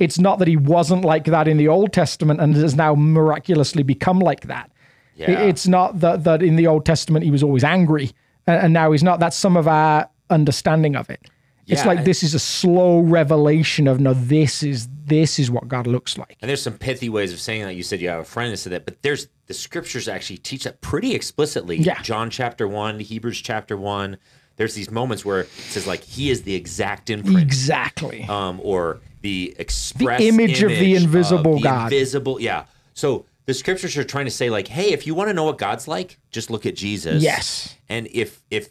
[0.00, 3.84] It's not that he wasn't like that in the Old Testament and has now miraculously
[3.84, 4.70] become like that.
[5.14, 5.40] Yeah.
[5.40, 8.10] It's not that that in the Old Testament he was always angry
[8.46, 9.20] and, now he's not.
[9.20, 11.20] That's some of our understanding of it.
[11.66, 15.68] It's Yeah, like this is a slow revelation of no, this is this is what
[15.68, 16.36] God looks like.
[16.40, 17.74] And there's some pithy ways of saying that.
[17.74, 20.64] You said you have a friend that said that, but there's the scriptures actually teach
[20.64, 21.76] that pretty explicitly.
[21.76, 22.00] Yeah.
[22.02, 24.16] John chapter one, Hebrews chapter one.
[24.60, 28.24] There's these moments where it says like he is the exact imprint, Exactly.
[28.28, 31.90] um, or the express image of the invisible the God.
[31.90, 32.66] Invisible, yeah.
[32.92, 35.56] So the scriptures are trying to say like, hey, if you want to know what
[35.56, 37.22] God's like, just look at Jesus.
[37.22, 37.74] Yes.
[37.88, 38.68] And if if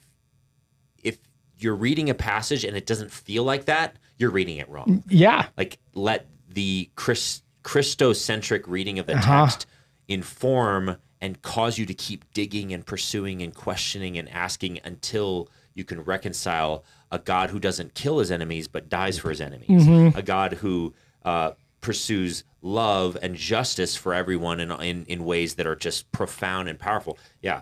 [1.03, 1.17] if
[1.57, 5.47] you're reading a passage and it doesn't feel like that, you're reading it wrong yeah.
[5.57, 9.45] like let the Chris, Christocentric reading of the Uh-huh.
[9.47, 9.65] text
[10.07, 15.49] inform and cause you to keep digging and pursuing and questioning and asking until
[15.79, 19.87] you can reconcile a God who doesn't kill his enemies but dies for his enemies,
[20.15, 20.93] a God who
[21.25, 26.69] uh, pursues love and justice for everyone in, in in ways that are just profound
[26.69, 27.17] and powerful.
[27.41, 27.61] Yeah,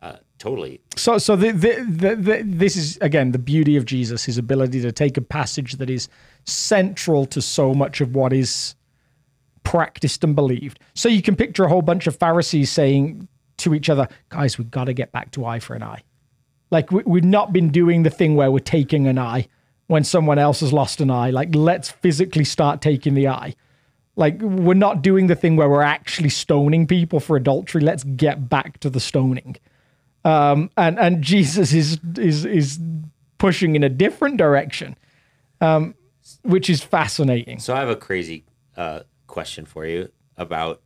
[0.00, 0.80] uh, totally.
[0.96, 4.80] So, so the, the, the, the, this is again the beauty of Jesus, his ability
[4.82, 6.08] to take a passage that is
[6.44, 8.76] central to so much of what is
[9.64, 10.78] practiced and believed.
[10.94, 14.70] So you can picture a whole bunch of Pharisees saying to each other, "Guys, we've
[14.70, 16.02] got to get back to eye for an eye."
[16.70, 19.48] Like we, we've not been doing the thing where we're taking an eye
[19.86, 21.30] when someone else has lost an eye.
[21.30, 23.54] Like let's physically start taking the eye.
[24.16, 27.80] Like we're not doing the thing where we're actually stoning people for adultery.
[27.80, 29.56] Let's get back to the stoning
[30.24, 32.80] and and Jesus is is is
[33.38, 34.96] pushing in a different direction,
[35.60, 35.94] um,
[36.42, 37.58] which is fascinating.
[37.58, 38.44] So I have a crazy
[38.76, 40.82] uh, question for you about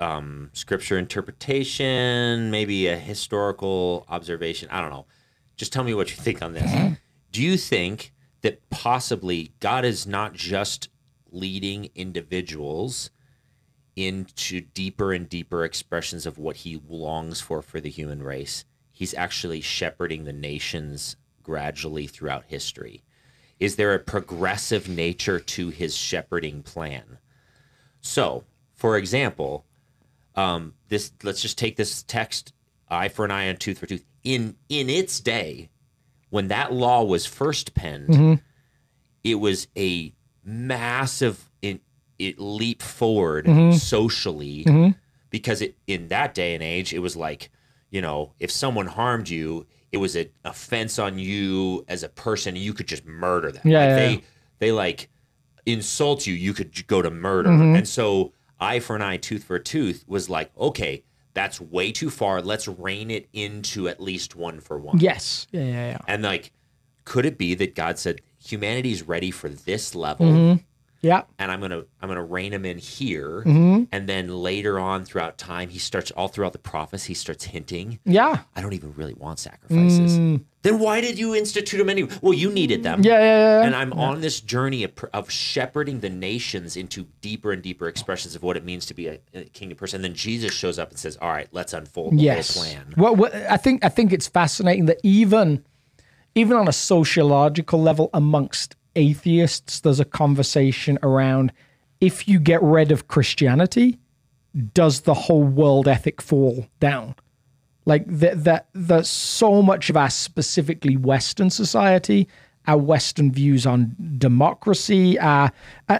[0.00, 4.68] um, scripture interpretation, maybe a historical observation.
[4.70, 5.06] I don't know.
[5.56, 6.98] Just tell me what you think on this.
[7.32, 10.88] Do you think that possibly God is not just
[11.30, 13.10] leading individuals
[13.94, 18.64] into deeper and deeper expressions of what he longs for for the human race?
[18.92, 23.02] He's actually shepherding the nations gradually throughout history.
[23.58, 27.18] Is there a progressive nature to his shepherding plan?
[28.00, 29.64] So, for example,
[30.36, 32.52] um, this let's just take this text
[32.88, 34.04] eye for an eye and tooth for tooth.
[34.22, 35.70] In in its day,
[36.30, 38.40] when that law was first penned,
[39.24, 40.12] it was a
[40.44, 41.80] massive in,
[42.18, 44.64] it leap forward socially
[45.30, 47.50] because it in that day and age it was like
[47.90, 52.54] you know if someone harmed you it was an offense on you as a person
[52.56, 54.20] you could just murder them Yeah, like yeah, they yeah.
[54.60, 55.08] they like
[55.66, 57.76] insult you you could go to murder Mm-hmm.
[57.76, 61.02] and so eye for an eye tooth for a tooth was like okay
[61.34, 65.62] that's way too far let's rein it into at least one for one Yes, yeah,
[65.64, 65.98] yeah, yeah.
[66.08, 66.52] and like
[67.04, 70.62] could it be that god said humanity's ready for this level Mm-hmm.
[71.02, 73.84] Yeah, and I'm gonna I'm gonna rein him in here, Mm-hmm.
[73.92, 77.98] and then later on throughout time, he starts all throughout the prophets, he starts hinting,
[78.04, 80.16] yeah, I don't even really want sacrifices.
[80.62, 82.10] Then why did you institute them anyway?
[82.22, 83.00] Well, you needed them.
[83.00, 83.04] Mm.
[83.04, 83.66] yeah, yeah, yeah.
[83.66, 88.34] And I'm on this journey of, of shepherding the nations into deeper and deeper expressions
[88.34, 89.98] of what it means to be a, a kingdom person.
[89.98, 92.54] And then Jesus shows up and says, "All right, let's unfold the yes.
[92.54, 95.64] whole plan." Well, well, I think I think it's fascinating that even
[96.34, 101.52] even on a sociological level amongst atheists, there's a conversation around
[102.00, 103.98] if you get rid of Christianity,
[104.74, 107.14] does the whole world ethic fall down?
[107.84, 112.26] Like that that that so much of our specifically Western society,
[112.66, 115.50] our Western views on democracy, uh,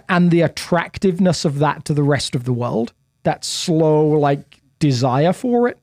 [0.09, 2.91] and the attractiveness of that to the rest of the world,
[3.23, 5.81] that slow like desire for it,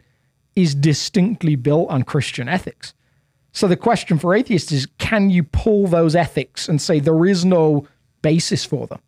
[0.54, 2.92] is distinctly built on Christian ethics.
[3.54, 7.44] So the question for atheists is can you pull those ethics and say there is
[7.44, 7.86] no
[8.20, 9.00] basis for them?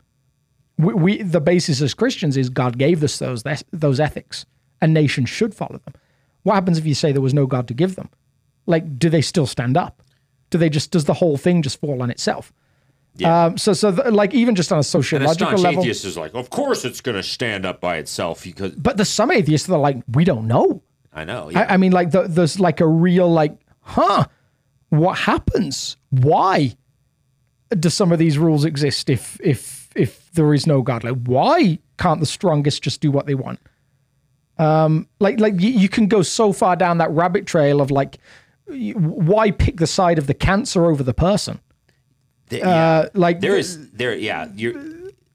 [0.79, 3.43] We, we the basis as Christians is God gave us those
[3.73, 4.47] those ethics
[4.81, 5.95] and nations should follow them.
[6.45, 8.09] What happens if you say there was no God to give them?
[8.67, 10.03] Like, do they still stand up?
[10.51, 12.53] Do they just does the whole thing just fall on itself?
[13.17, 13.47] Yeah.
[13.47, 16.35] Um, so, so th- like even just on a sociological staunch level, atheist is like,
[16.35, 19.75] of course it's going to stand up by itself because but there's some atheists that
[19.75, 20.83] are like, we don't know.
[21.13, 21.49] I know.
[21.49, 21.63] Yeah.
[21.63, 24.27] I, I mean, like the, there's like a real like, huh?
[24.99, 25.97] What happens?
[26.11, 26.77] Why
[27.71, 31.05] do some of these rules exist if if if there is no God?
[31.05, 33.61] Like, why can't the strongest just do what they want?
[34.59, 38.19] Um, like like you, you can go so far down that rabbit trail of like,
[38.67, 41.61] why pick the side of the cancer over the person?
[42.49, 42.69] Th- yeah.
[42.69, 44.75] Uh, like there is there yeah you're,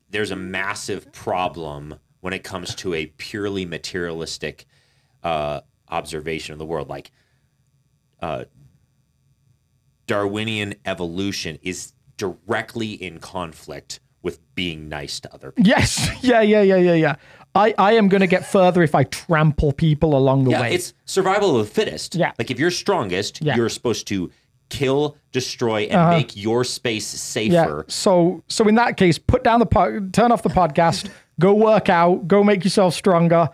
[0.09, 4.65] there's a massive problem when it comes to a purely materialistic
[5.23, 7.11] uh, observation of the world like
[8.21, 8.45] uh,
[10.07, 16.09] darwinian evolution is directly in conflict with being nice to other people Yes.
[16.21, 17.15] Yeah, yeah, yeah, yeah, yeah.
[17.55, 20.73] I, I am going to get further if I trample people along the yeah way.
[20.75, 22.31] it's survival of the fittest Yeah.
[22.37, 23.53] like if you're strongest Yeah.
[23.53, 23.57] Uh-huh.
[23.61, 24.31] you're supposed to
[24.69, 27.53] kill destroy and make your space safer.
[27.53, 27.81] yeah.
[27.87, 31.89] So so in that case, put down the po- turn off the podcast, go work
[31.89, 33.49] out, go make yourself stronger.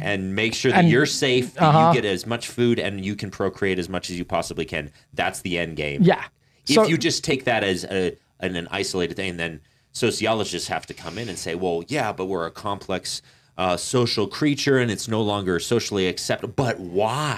[0.00, 1.92] And make sure that And- you're safe, that uh-huh.
[1.94, 4.90] you get as much food, and you can procreate as much as you possibly can.
[5.14, 6.02] That's the end game.
[6.02, 6.24] Yeah.
[6.66, 9.60] If So- you just take that as a, an, an isolated thing, then
[9.92, 13.22] sociologists have to come in and say, well, yeah, but we're a complex
[13.56, 16.54] uh, social creature, and it's no longer socially acceptable.
[16.54, 17.36] But why?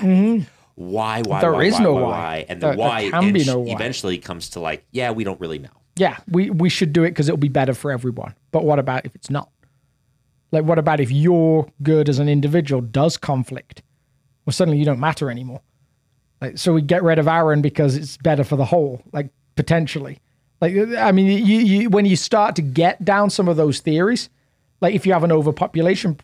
[0.74, 1.22] Why?
[1.22, 1.22] Why?
[1.22, 1.40] Mm-hmm.
[1.40, 2.08] There why, is why, no why, why.
[2.08, 2.46] why?
[2.48, 3.74] And the there why can be en- no why.
[3.74, 5.70] eventually comes to like, yeah, we don't really know.
[5.96, 8.34] Yeah, we we should do it because it'll be better for everyone.
[8.52, 9.50] But what about if it's not?
[10.52, 13.82] Like, what about if your good as an individual does conflict?
[14.44, 15.60] Well, suddenly you don't matter anymore.
[16.40, 19.02] Like, so we get rid of Aaron because it's better for the whole.
[19.12, 20.18] Like, potentially.
[20.60, 24.28] Like, I mean, you, you when you start to get down some of those theories,
[24.80, 26.18] like if you have an overpopulation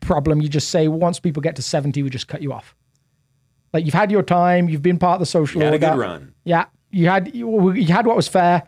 [0.00, 2.74] problem, you just say once people get to seventy, we just cut you off.
[3.72, 5.98] Like you've had your time, you've been part of the social You had a good
[5.98, 6.34] run.
[6.44, 8.62] Yeah, you had you, you had what was fair.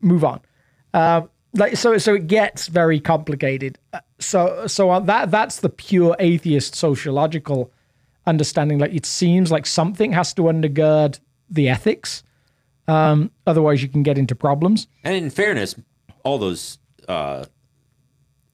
[0.00, 0.40] Move on.
[0.92, 1.22] Uh,
[1.54, 3.78] like so, so it gets very complicated.
[3.92, 7.70] Uh, So, so that that's the pure atheist sociological
[8.26, 8.78] understanding.
[8.80, 12.22] Like it seems like something has to undergird the ethics.
[12.88, 14.86] Um, otherwise, you can get into problems.
[15.04, 15.74] And in fairness,
[16.22, 16.78] all those
[17.08, 17.44] uh,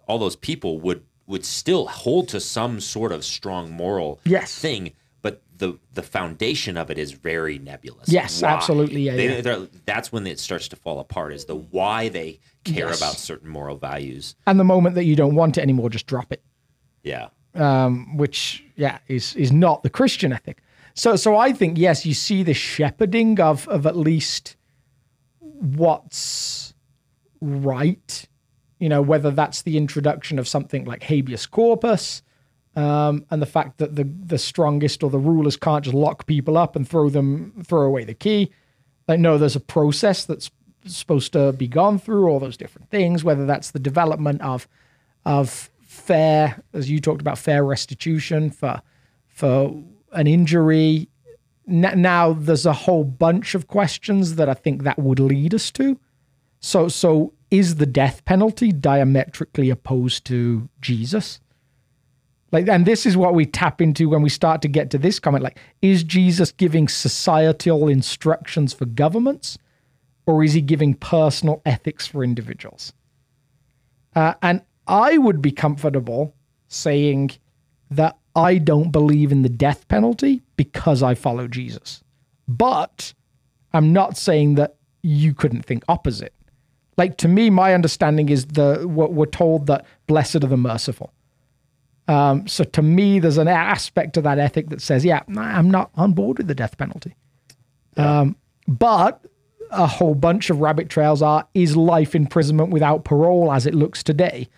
[0.07, 4.59] all those people would would still hold to some sort of strong moral Yes.
[4.59, 4.93] thing,
[5.61, 8.09] the the foundation of it is very nebulous.
[8.09, 9.67] Yes, absolutely, yeah, They- yeah.
[9.87, 11.33] That's when it starts to fall apart.
[11.33, 12.99] Is the why they care Yes.
[12.99, 14.35] about certain moral values.
[14.47, 16.43] And the moment that you don't want it anymore, just drop it.
[17.05, 17.29] Yeah.
[17.55, 20.63] um, which yeah is is not the Christian ethic.
[20.95, 24.57] So so I think yes, you see the shepherding of of at least
[25.41, 26.75] what's
[27.41, 28.27] right.
[28.79, 32.23] You know whether that's the introduction of something like habeas corpus,
[32.77, 36.57] um, and the fact that the the strongest or the rulers can't just lock people
[36.57, 38.53] up and throw them throw away the key.
[39.09, 40.51] Like no, there's a process that's
[40.87, 43.25] supposed to be gone through all those different things.
[43.25, 44.69] Whether that's the development of
[45.25, 48.81] of fair, as you talked about, fair restitution for
[49.27, 49.75] for
[50.13, 51.09] an injury.
[51.67, 55.99] Now there's a whole bunch of questions that I think that would lead us to.
[56.61, 61.41] So so is the death penalty diametrically opposed to Jesus?
[62.53, 65.21] Like, and this is what we tap into when we start to get to this
[65.21, 65.45] comment.
[65.45, 69.57] Like, is Jesus giving societal instructions for governments,
[70.27, 72.93] or is he giving personal ethics for individuals?
[74.17, 76.35] Uh, and I would be comfortable
[76.67, 77.31] saying
[77.91, 82.03] that I don't believe in the death penalty because I follow Jesus.
[82.49, 83.15] But
[83.73, 86.35] I'm not saying that you couldn't think opposite.
[86.97, 91.13] Like to me, my understanding is the what we're told that blessed are the merciful.
[92.11, 95.93] Um, so to me, there's an aspect of that ethic that says, yeah, I'm not
[95.95, 97.15] on board with the death penalty.
[97.97, 98.35] Um,
[98.67, 99.25] but
[99.71, 104.03] a whole bunch of rabbit trails are is life imprisonment without parole as it looks
[104.03, 104.49] today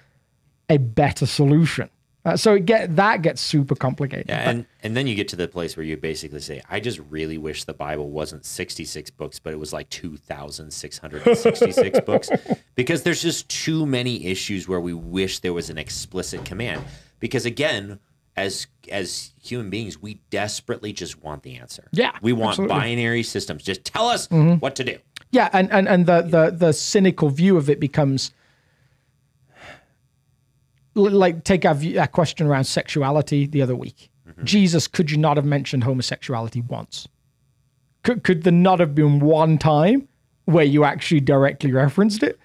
[0.71, 1.91] a better solution?
[2.25, 4.27] Uh, so it get that gets super complicated.
[4.29, 7.01] Yeah, and and then you get to the place where you basically say, I just
[7.11, 12.31] really wish the Bible wasn't 66 books, but it was like 2,666 books,
[12.77, 16.85] because there's just too many issues where we wish there was an explicit command.
[17.19, 17.99] Because again,
[18.37, 21.89] as as human beings, we desperately just want the answer.
[21.93, 22.77] Yeah, we want absolutely.
[22.77, 22.83] Mm-hmm.
[22.83, 23.63] binary systems.
[23.63, 24.99] Just tell us what to do.
[25.33, 28.31] Yeah, and and and the the the cynical view of it becomes
[30.95, 34.11] like take our, view, our question around sexuality the other week.
[34.29, 34.45] Mm-hmm.
[34.45, 37.09] Jesus, could you not have mentioned homosexuality once?
[38.03, 40.09] Could, could there not have been one time
[40.47, 42.39] where you actually directly referenced it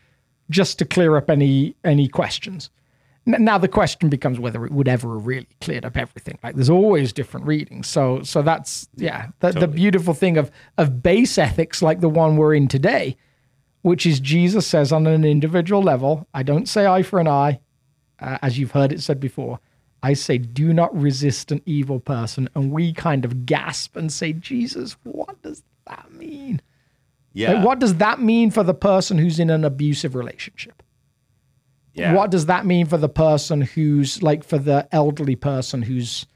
[0.49, 2.69] just to clear up any any questions?
[3.25, 6.37] N- Now the question becomes whether it would ever have really cleared up everything.
[6.43, 7.87] Like there's always different readings.
[7.87, 12.37] So so that's yeah, the, the beautiful thing of of base ethics like the one
[12.37, 13.17] we're in today,
[13.81, 17.59] which is Jesus says on an individual level, I don't say eye for an eye,
[18.19, 19.59] uh, as you've heard it said before.
[20.03, 22.49] I say, do not resist an evil person.
[22.55, 26.61] And we kind of gasp and say, Jesus, what does that mean?
[27.33, 27.53] Yeah.
[27.53, 30.83] Like, what does that mean for the person who's in an abusive relationship?
[31.97, 32.13] yeah.
[32.13, 36.27] What does that mean for the person who's like for the elderly person who's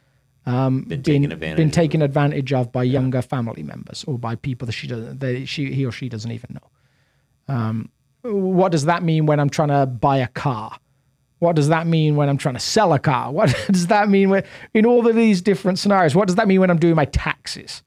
[0.47, 1.73] um, Been been taken advantage been of.
[1.73, 5.71] taken advantage of by younger family members or by people that she doesn't, that she
[5.71, 7.53] he or she doesn't even know.
[7.55, 7.89] Um,
[8.23, 10.77] what does that mean when I'm trying to buy a car?
[11.41, 13.31] What does that mean when I'm trying to sell a car?
[13.31, 14.43] What does that mean when,
[14.75, 16.13] in all of these different scenarios?
[16.13, 17.81] What does that mean when I'm doing my taxes?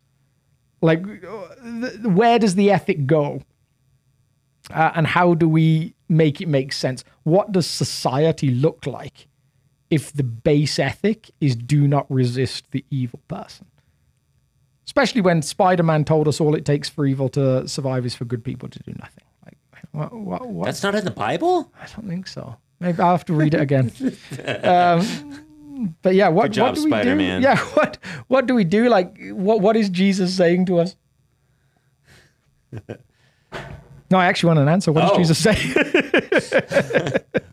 [0.83, 3.43] Like, uh, where does the ethic go?
[4.73, 7.05] Uh, and how do we make it make sense?
[7.23, 9.29] What does society look like
[9.89, 13.67] if the base ethic is do not resist the evil person?
[14.85, 18.25] Especially when Spider Man told us all it takes for evil to survive is for
[18.25, 19.25] good people to do nothing.
[19.45, 19.59] Like,
[19.93, 20.65] what, what, what?
[20.67, 21.71] That's not in the Bible?
[21.81, 22.57] I don't think so.
[22.81, 23.91] Maybe I'll have to read it again.
[24.64, 27.41] um, but yeah, what, job, what do we Spider-Man.
[27.41, 27.45] do?
[27.49, 27.99] Yeah, what
[28.29, 28.89] what do we do?
[28.89, 30.97] Like, what what is Jesus saying to us?
[34.11, 34.93] No, I actually want an answer.
[34.93, 35.16] What does Oh.
[35.16, 35.57] Jesus say?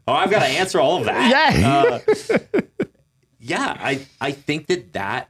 [0.08, 1.30] Oh, I've got to answer all of that.
[1.32, 2.40] yeah,
[3.40, 5.30] yeah i i think that that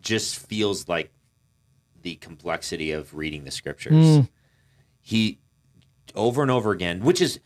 [0.00, 1.12] just feels like
[2.02, 4.26] the complexity of reading the scriptures
[5.00, 5.38] he
[6.16, 7.38] over and over again which is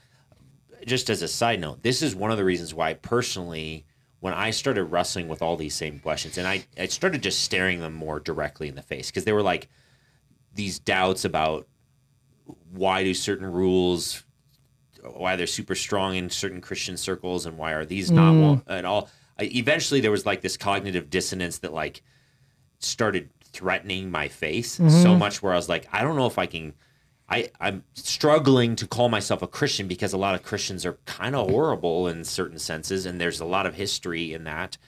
[0.88, 3.84] just as a side note this is one of the reasons why personally
[4.20, 7.80] when i started wrestling with all these same questions and i i started just staring
[7.80, 9.68] them more directly in the face because they were like
[10.54, 11.66] these doubts about
[12.72, 14.24] why do certain rules
[15.02, 18.62] why they're super strong in certain Christian circles and why are these not mm.
[18.66, 19.08] and all.
[19.38, 22.02] I, eventually, there was like this cognitive dissonance that like
[22.80, 24.88] started threatening my faith mm-hmm.
[24.88, 26.74] so much where I was like, I don't know if I can.
[27.28, 31.34] I I'm struggling to call myself a Christian because a lot of Christians are kind
[31.36, 34.78] of horrible in certain senses, and there's a lot of history in that.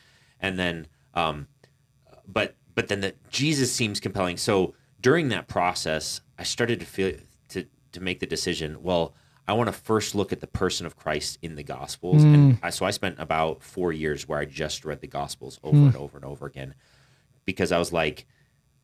[0.40, 1.48] And then, um,
[2.26, 4.36] but but then the Jesus seems compelling.
[4.36, 7.12] So during that process, I started to feel
[7.50, 8.82] to to make the decision.
[8.82, 9.14] Well,
[9.46, 12.70] I want to first look at the person of Christ in the Gospels, and I,
[12.70, 16.16] so I spent about four years where I just read the Gospels over and over
[16.16, 16.74] and over again
[17.44, 18.26] because I was like,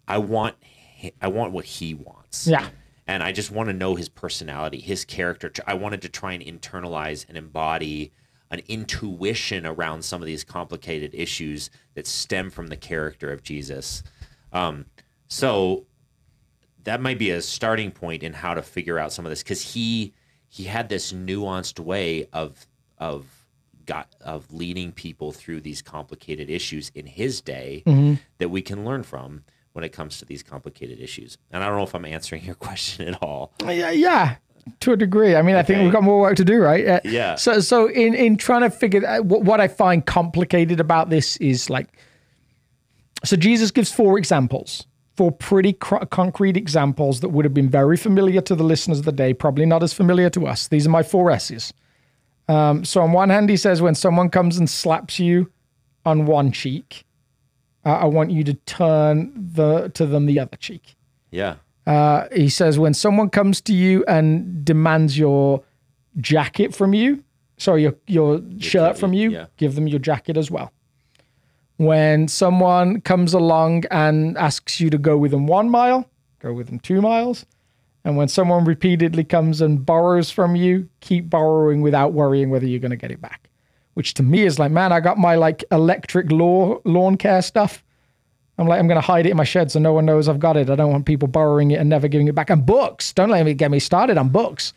[0.06, 0.56] I want
[1.22, 2.46] I want what he wants.
[2.46, 2.68] Yeah.
[3.06, 5.52] And I just want to know his personality, his character.
[5.66, 8.12] I wanted to try and internalize and embody
[8.50, 14.02] an intuition around some of these complicated issues that stem from the character of Jesus.
[14.52, 14.86] Um,
[15.28, 15.86] so
[16.84, 19.74] that might be a starting point in how to figure out some of this because
[19.74, 20.14] he
[20.48, 22.66] he had this nuanced way of
[22.98, 23.26] of
[23.84, 27.82] got of leading people through these complicated issues in his day
[28.38, 29.44] that we can learn from
[29.76, 31.36] when it comes to these complicated issues.
[31.52, 33.52] And I don't know if I'm answering your question at all.
[33.62, 34.36] yeah, yeah,
[34.80, 35.36] to a degree.
[35.36, 36.86] I mean, I think we've got more work to do, right?
[36.86, 37.36] Uh, Yeah.
[37.36, 41.36] So, so in in trying to figure out what, what I find complicated about this
[41.36, 41.88] is like,
[43.24, 47.96] so Jesus gives four examples, four pretty cr- concrete examples that would have been very
[47.96, 50.68] familiar to the listeners of the day, probably not as familiar to us.
[50.68, 51.72] These are my four S's.
[52.48, 55.50] Um, so on one hand, he says, when someone comes and slaps you
[56.04, 57.04] on one cheek,
[57.86, 60.96] uh, I want you to turn the to them the other cheek.
[61.30, 61.56] Yeah.
[61.86, 65.62] Uh, he says when someone comes to you and demands your
[66.16, 67.22] jacket from you,
[67.58, 69.46] sorry, your your shirt from you, yeah.
[69.56, 70.72] give them your jacket as well.
[71.76, 76.10] When someone comes along and asks you to go with them one mile,
[76.40, 77.46] go with them two miles.
[78.04, 82.80] And when someone repeatedly comes and borrows from you, keep borrowing without worrying whether you're
[82.80, 83.45] going to get it back.
[83.96, 87.82] Which to me is like, man, I got my like electric law, lawn care stuff.
[88.58, 90.38] I'm like, I'm going to hide it in my shed so no one knows I've
[90.38, 90.70] got it.
[90.70, 92.48] I don't want people borrowing it and never giving it back.
[92.50, 94.72] And books, don't let me get me started on books.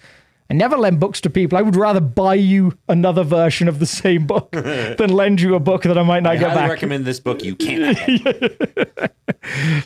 [0.50, 1.58] I never lend books to people.
[1.58, 5.60] I would rather buy you another version of the same book than lend you a
[5.60, 6.70] book that I might not I get back.
[6.72, 7.44] recommend this book.
[7.44, 7.98] You can't.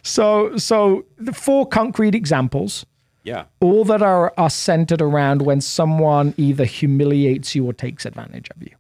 [0.03, 2.85] So, so the four concrete examples,
[3.23, 3.45] yeah.
[3.61, 8.61] all that are are centered around when someone either humiliates you or takes advantage of
[8.61, 8.71] you,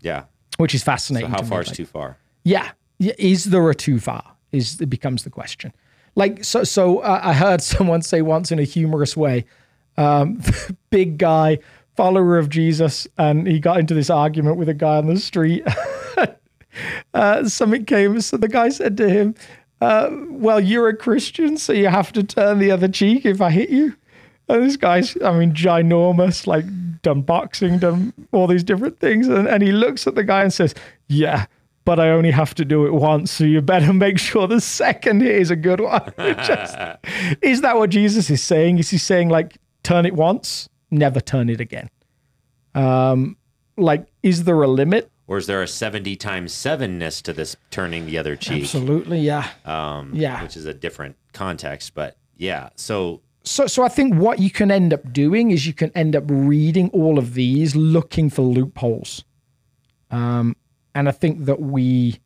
[0.00, 0.24] Yeah.
[0.58, 1.30] which is So fascinating.
[1.30, 1.48] how to me.
[1.50, 2.16] far is Like- too far?
[2.44, 2.70] Yeah.
[2.98, 3.12] Yeah.
[3.18, 4.24] Is there a too far?
[4.52, 5.72] Is it becomes the question.
[6.14, 6.64] Like so.
[6.64, 9.44] So uh, I heard someone say once in a humorous way,
[9.98, 10.40] um,
[10.90, 11.58] big guy,
[11.96, 15.62] follower of Jesus, and he got into this argument with a guy on the street.
[17.14, 18.20] uh, something came.
[18.20, 19.34] So the guy said to him,
[19.80, 23.50] uh, "Well, you're a Christian, so you have to turn the other cheek if I
[23.50, 23.94] hit you."
[24.48, 26.64] And this guy's, I mean, ginormous, like
[27.02, 30.52] done boxing, done all these different things, and, and he looks at the guy and
[30.52, 30.74] says,
[31.08, 31.46] "Yeah."
[31.84, 35.22] But I only have to do it once, so you better make sure the second
[35.22, 36.12] hit is a good one.
[36.18, 36.76] Just,
[37.42, 38.78] is that what Jesus is saying?
[38.80, 41.88] Is he saying like turn it once, never turn it again?
[42.74, 43.36] Um,
[43.76, 45.10] like, is there a limit?
[45.28, 48.62] Or is there a 70 times sevenness to this turning the other cheek?
[48.62, 49.48] Absolutely, yeah.
[49.64, 50.42] Um, Yeah.
[50.42, 51.94] Which is a different context.
[51.94, 52.70] But yeah.
[52.76, 56.16] So So, so I think what you can end up doing is you can end
[56.16, 59.24] up reading all of these, looking for loopholes.
[60.10, 60.56] Um,
[60.96, 62.18] and I think that we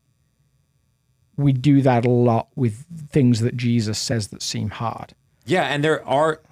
[1.37, 5.15] we do that a lot with things that Jesus says that seem hard.
[5.47, 6.43] Yeah, and there are,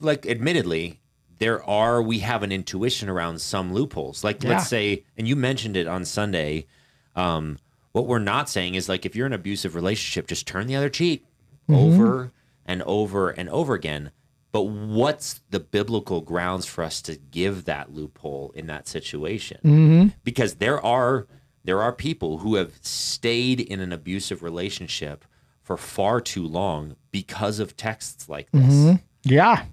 [0.00, 1.00] like, admittedly,
[1.38, 2.02] there are.
[2.02, 4.22] We have an intuition around some loopholes.
[4.22, 4.50] Like, Yeah.
[4.50, 6.66] let's say, and you mentioned it on Sunday.
[7.16, 7.58] Um,
[7.92, 10.76] what we're not saying is like, if you're in an abusive relationship, just turn the
[10.76, 11.24] other cheek
[11.68, 12.32] over
[12.66, 14.10] and over and over again.
[14.52, 19.58] But what's the biblical grounds for us to give that loophole in that situation?
[19.64, 20.08] Mm-hmm.
[20.24, 21.26] Because there are
[21.64, 25.24] there are people who have stayed in an abusive relationship
[25.62, 28.62] for far too long because of texts like this.
[28.62, 28.96] Mm-hmm.
[29.22, 29.64] Yeah,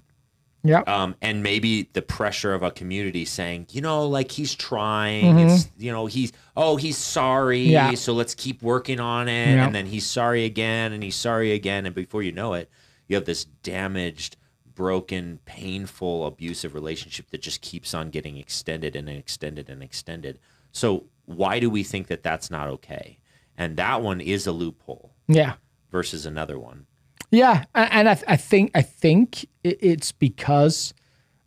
[0.64, 5.38] yeah, Um, and maybe the pressure of a community saying, you know, like he's trying,
[5.38, 7.94] it's you know, he's oh, he's sorry, Yeah.
[7.94, 9.54] so let's keep working on it.
[9.54, 9.64] Yeah.
[9.66, 11.86] And then he's sorry again and he's sorry again.
[11.86, 12.68] And before you know it,
[13.06, 14.36] you have this damaged,
[14.74, 20.38] broken, painful, abusive relationship that just keeps on getting extended and extended and extended.
[20.72, 23.18] So why do we think that that's not okay?
[23.56, 25.54] And that one is a loophole yeah.
[25.90, 26.86] versus another one.
[27.30, 30.94] Yeah, and I, th- I think I think it's because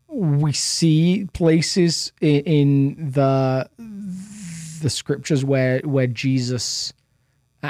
[0.07, 3.67] we see places in the
[4.82, 6.93] the scriptures where where Jesus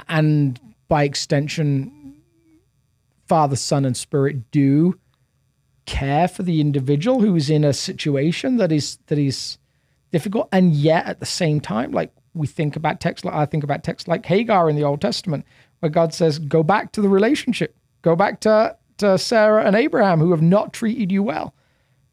[0.09, 2.01] and by extension
[3.31, 4.99] Father, Son, and Spirit do
[5.85, 9.57] care for the individual who is in a situation that is that is
[10.11, 13.63] difficult, and yet at the same time, like we think about texts like I think
[13.63, 15.45] about texts like Hagar in the Old Testament,
[15.79, 20.19] where God says, "Go back to the relationship, go back to to Sarah and Abraham,
[20.19, 21.53] who have not treated you well."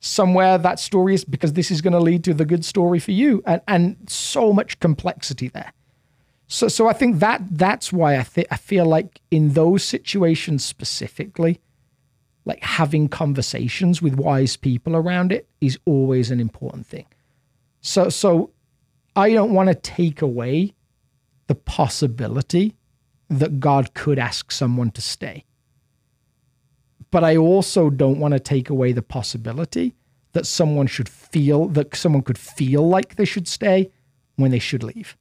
[0.01, 3.13] Somewhere that story is because this is going to lead to the good story for
[3.13, 5.73] you, and and so much complexity there.
[6.47, 10.65] So so I think that that's why I think I feel like in those situations
[10.65, 11.61] specifically,
[12.47, 17.07] like having conversations with wise people around it is always an important thing.
[17.83, 18.51] So so
[19.15, 20.75] I don't want to take away
[21.49, 22.77] the possibility
[23.29, 25.45] that God could ask someone to stay.
[27.11, 29.95] But I also don't want to take away the possibility
[30.33, 33.91] that someone should feel that someone could feel like they should stay
[34.37, 35.17] when they should leave.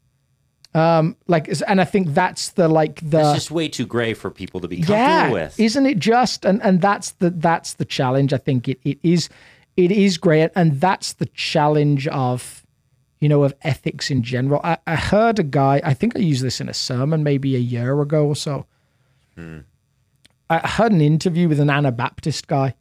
[0.74, 4.30] Um like and I think that's the like the It's just way too gray for
[4.30, 5.60] people to be comfortable yeah, with.
[5.60, 6.46] isn't it just?
[6.46, 8.34] And and that's the that's the challenge.
[8.34, 9.30] I think it it is
[9.78, 12.66] it is gray, and that's the challenge of
[13.22, 14.60] you know of ethics in general.
[14.64, 15.82] I, I heard a guy.
[15.84, 18.66] I think I used this in a sermon maybe a year ago or so.
[20.50, 22.76] I heard an interview with an Anabaptist guy,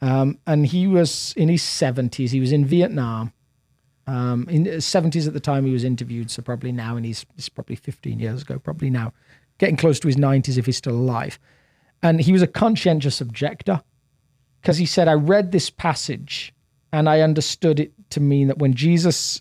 [0.00, 2.30] um, and he was in his seventies.
[2.30, 3.32] He was in Vietnam.
[4.08, 7.24] Um, in the 70s at the time he was interviewed, so probably now, and he's,
[7.38, 9.12] it's probably 15 years ago, probably now,
[9.58, 11.38] getting close to his 90s if he's still alive.
[12.02, 13.80] And he was a conscientious objector
[14.60, 16.52] because he said, I read this passage
[16.92, 19.40] and I understood it to mean that when Jesus,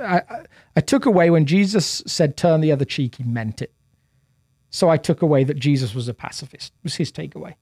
[0.00, 0.44] I, I-
[0.76, 3.72] I took away when Jesus said, turn the other cheek, he meant it.
[4.70, 7.54] So I took away that Jesus was a pacifist, was his takeaway.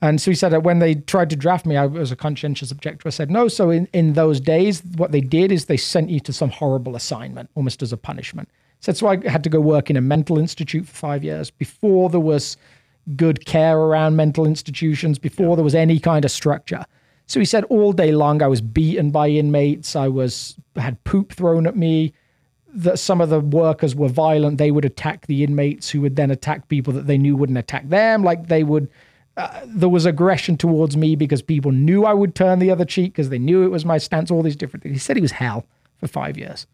[0.00, 2.70] And so he said that when they tried to draft me, I was a conscientious
[2.70, 3.08] objector.
[3.08, 3.48] I said, no.
[3.48, 6.94] So in, in those days, what they did is they sent you to some horrible
[6.94, 8.48] assignment, almost as a punishment.
[8.78, 11.50] He said, so I had to go work in a mental institute for five years
[11.50, 12.56] before there was
[13.16, 16.84] good care around mental institutions, before there was any kind of structure.
[17.26, 19.96] So he said, all day long, I was beaten by inmates.
[19.96, 22.12] I was had poop thrown at me
[22.74, 24.58] that some of the workers were violent.
[24.58, 27.88] They would attack the inmates who would then attack people that they knew wouldn't attack
[27.88, 28.22] them.
[28.22, 28.88] Like they would,
[29.36, 33.12] uh, there was aggression towards me because people knew I would turn the other cheek
[33.12, 34.94] because they knew it was my stance, all these different things.
[34.94, 35.64] He said he was hell
[35.98, 36.66] for five years.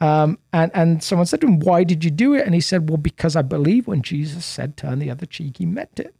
[0.00, 2.44] Um, and, and someone said to him, Why did you do it?
[2.44, 5.66] And he said, Well, because I believe when Jesus said turn the other cheek, he
[5.66, 6.12] meant it.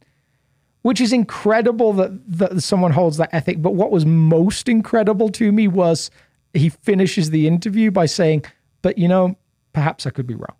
[0.83, 3.61] Which is incredible that, that someone holds that ethic.
[3.61, 6.11] But what was most incredible to me was
[6.53, 8.45] he finishes the interview by saying,
[8.83, 9.35] But you know,
[9.73, 10.55] perhaps I could be wrong.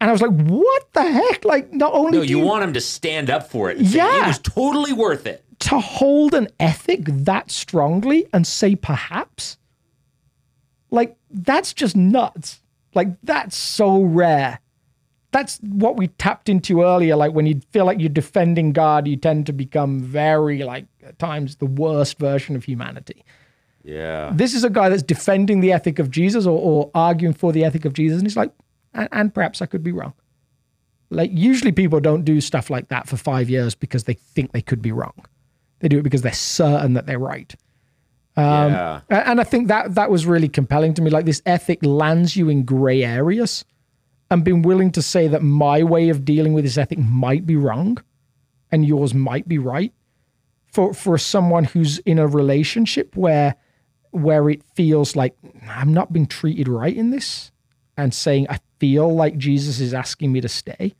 [0.00, 1.44] And I was like, What the heck?
[1.44, 3.78] Like, not only No, do you want him to stand up for it.
[3.78, 4.24] And say, Yeah.
[4.24, 5.44] it was totally worth it.
[5.60, 9.58] to hold an ethic that strongly and say perhaps
[10.90, 12.60] like that's just nuts
[12.94, 14.58] Like that's so rare.
[15.30, 17.16] That's what we tapped into earlier.
[17.16, 21.18] Like when you feel like you're defending God, you tend to become very like at
[21.18, 23.24] times the worst version of humanity.
[23.84, 24.32] Yeah.
[24.34, 27.64] This is a guy that's defending the ethic of Jesus or, or arguing for the
[27.64, 28.52] ethic of Jesus, and he's like,
[28.94, 30.14] and, and perhaps I could be wrong.
[31.10, 34.62] Like usually people don't do stuff like that for five years because they think they
[34.62, 35.26] could be wrong.
[35.80, 37.54] They do it because they're certain that they're right.
[38.36, 39.00] Um, yeah.
[39.10, 41.10] And I think that that was really compelling to me.
[41.10, 43.64] Like this ethic lands you in gray areas
[44.30, 47.56] and being willing to say that my way of dealing with this ethic might be
[47.56, 47.98] wrong
[48.70, 49.92] and yours might be right.
[50.72, 53.56] For for someone who's in a relationship where
[54.12, 55.34] where it feels like
[55.68, 57.50] I'm not being treated right in this
[57.96, 60.94] and saying I feel like Jesus is asking me to stay.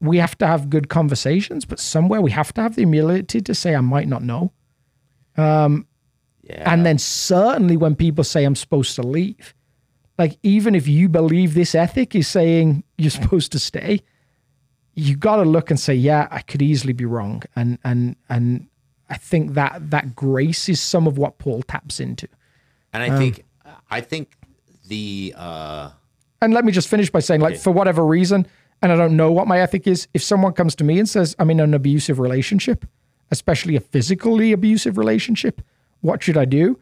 [0.00, 3.54] We have to have good conversations, but somewhere we have to have the humility to
[3.54, 4.52] say I might not know.
[5.36, 5.86] Um,
[6.42, 6.72] yeah.
[6.72, 9.54] And then certainly when people say I'm supposed to leave,
[10.18, 14.02] like even if you believe this ethic is saying you're supposed to stay,
[14.94, 17.42] you got to look and say, yeah, I could easily be wrong.
[17.54, 18.68] And and and
[19.08, 22.28] I think that that grace is some of what Paul taps into.
[22.92, 23.44] and I think
[23.90, 24.36] I think
[24.88, 25.90] the uh
[26.40, 28.46] And let me just finish by saying, like, for whatever reason,
[28.82, 31.34] and I don't know what my ethic is, if someone comes to me and says,
[31.38, 32.84] I'm in an abusive relationship,
[33.30, 35.62] especially a physically abusive relationship,
[36.00, 36.78] what should I do?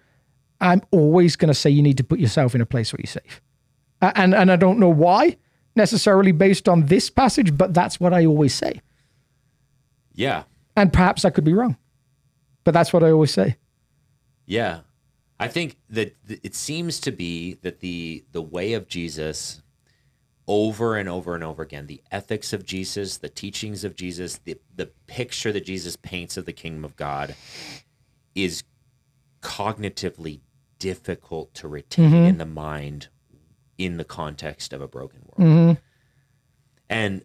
[0.60, 3.06] I'm always going to say you need to put yourself in a place where you're
[3.06, 3.40] safe.
[4.00, 5.36] And, and I don't know why
[5.76, 8.80] necessarily based on this passage, but that's what I always say.
[10.14, 10.44] yeah.
[10.76, 11.76] And perhaps I could be wrong,
[12.64, 13.56] but that's what I always say.
[14.46, 14.80] Yeah.
[15.38, 19.62] I think that it seems to be that the the way of Jesus
[20.46, 24.58] over and over and over again, the ethics of Jesus, the teachings of Jesus, the
[24.74, 27.34] the picture that Jesus paints of the kingdom of God
[28.34, 28.62] is
[29.40, 30.40] cognitively
[30.78, 32.24] difficult to retain mm-hmm.
[32.24, 33.08] in the mind
[33.76, 35.50] in the context of a broken world.
[35.50, 35.72] Mm-hmm.
[36.88, 37.22] And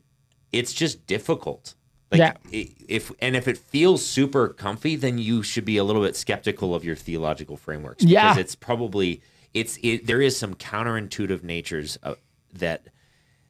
[0.52, 1.76] it's just difficult.
[2.12, 2.34] Like Yeah.
[2.52, 6.74] if and if it feels super comfy, then you should be a little bit skeptical
[6.74, 8.04] of your theological frameworks.
[8.04, 8.30] Yeah.
[8.34, 9.22] because it's probably
[9.54, 12.18] it's it, there is some counterintuitive natures of,
[12.54, 12.88] that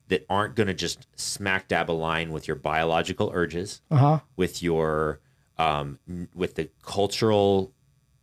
[0.10, 4.20] that aren't going to just smack dab align with your biological urges, Uh huh.
[4.36, 5.20] with your
[5.57, 7.72] um, n- with the cultural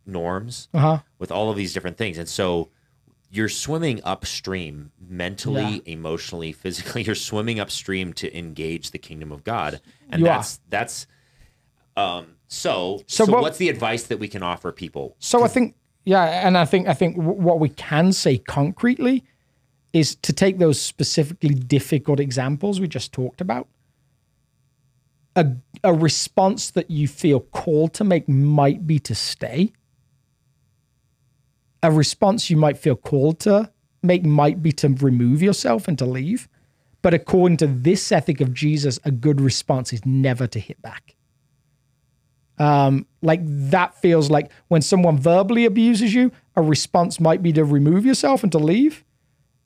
[0.05, 0.99] norms, Uh huh.
[1.17, 2.69] with all of these different things, and so
[3.29, 7.03] you're swimming upstream mentally, emotionally, physically.
[7.07, 10.37] You're swimming upstream to engage the kingdom of God, and You are.
[10.37, 11.07] that's that's.
[11.97, 15.15] Um, so, So so, what- what's the advice that we can offer people?
[15.19, 15.75] So I think,
[16.05, 19.23] yeah, and I think I think w- what we can say concretely
[19.93, 23.67] is to take those specifically difficult examples we just talked about.
[25.35, 25.51] A
[25.83, 29.73] a response that you feel called to make might be to stay.
[31.87, 33.71] A response you might feel called to
[34.03, 36.49] make might be to remove yourself and to leave.
[37.01, 41.15] But according to this ethic of Jesus, a good response is never to hit back.
[42.57, 47.63] Um, like that feels like when someone verbally abuses you, a response might be to
[47.63, 49.05] remove yourself and to leave.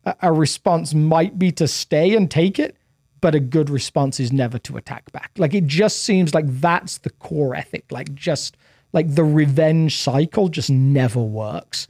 [0.05, 2.78] A, a response might be to stay and take it,
[3.19, 5.32] but a good response is never to attack back.
[5.38, 7.86] Like it just seems like that's the core ethic.
[7.91, 8.57] Like just
[8.93, 11.88] like the revenge cycle just never works.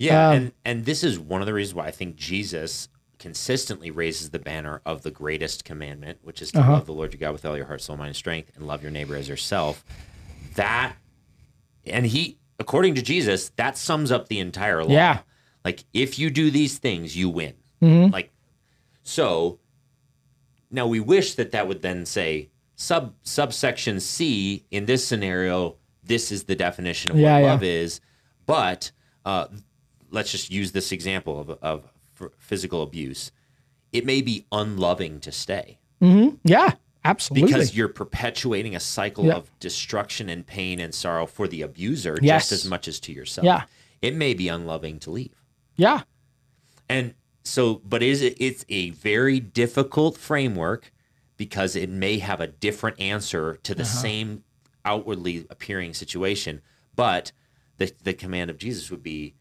[0.00, 2.88] Yeah, Um, and and this is one of the reasons why I think Jesus
[3.18, 6.72] consistently raises the banner of the greatest commandment, which is to Uh-huh.
[6.72, 8.82] love the Lord your God with all your heart, soul, mind, and strength, and love
[8.82, 9.84] your neighbor as yourself.
[10.54, 10.94] That,
[11.84, 14.90] and he, according to Jesus, that sums up the entire law.
[14.92, 15.18] Yeah.
[15.64, 17.52] like if you do these things, you win.
[17.82, 18.10] Mm-hmm.
[18.12, 18.30] Like,
[19.02, 19.58] so
[20.70, 25.76] now we wish that that would then say sub subsection C in this scenario.
[26.02, 27.36] This is the definition of what yeah.
[27.38, 28.00] love is,
[28.46, 28.90] but
[29.26, 29.48] uh,
[30.10, 31.92] let's just use this example of, of
[32.38, 33.32] physical abuse.
[33.92, 36.36] It may be unloving to stay mm-hmm.
[36.44, 36.72] Yeah,
[37.04, 37.46] absolutely.
[37.46, 39.34] because you're perpetuating a cycle Yeah.
[39.34, 42.48] of destruction and pain and sorrow for the abuser Yes.
[42.48, 43.44] just as much as to yourself.
[43.44, 43.64] Yeah.
[44.02, 45.34] It may be unloving to leave.
[45.76, 46.02] yeah.
[46.88, 48.36] And so, but is it?
[48.40, 50.92] It's a very difficult framework
[51.36, 54.02] because it may have a different answer to the uh-huh.
[54.02, 54.44] same
[54.84, 56.60] outwardly appearing situation.
[56.96, 57.32] But
[57.78, 59.34] the the command of Jesus would be,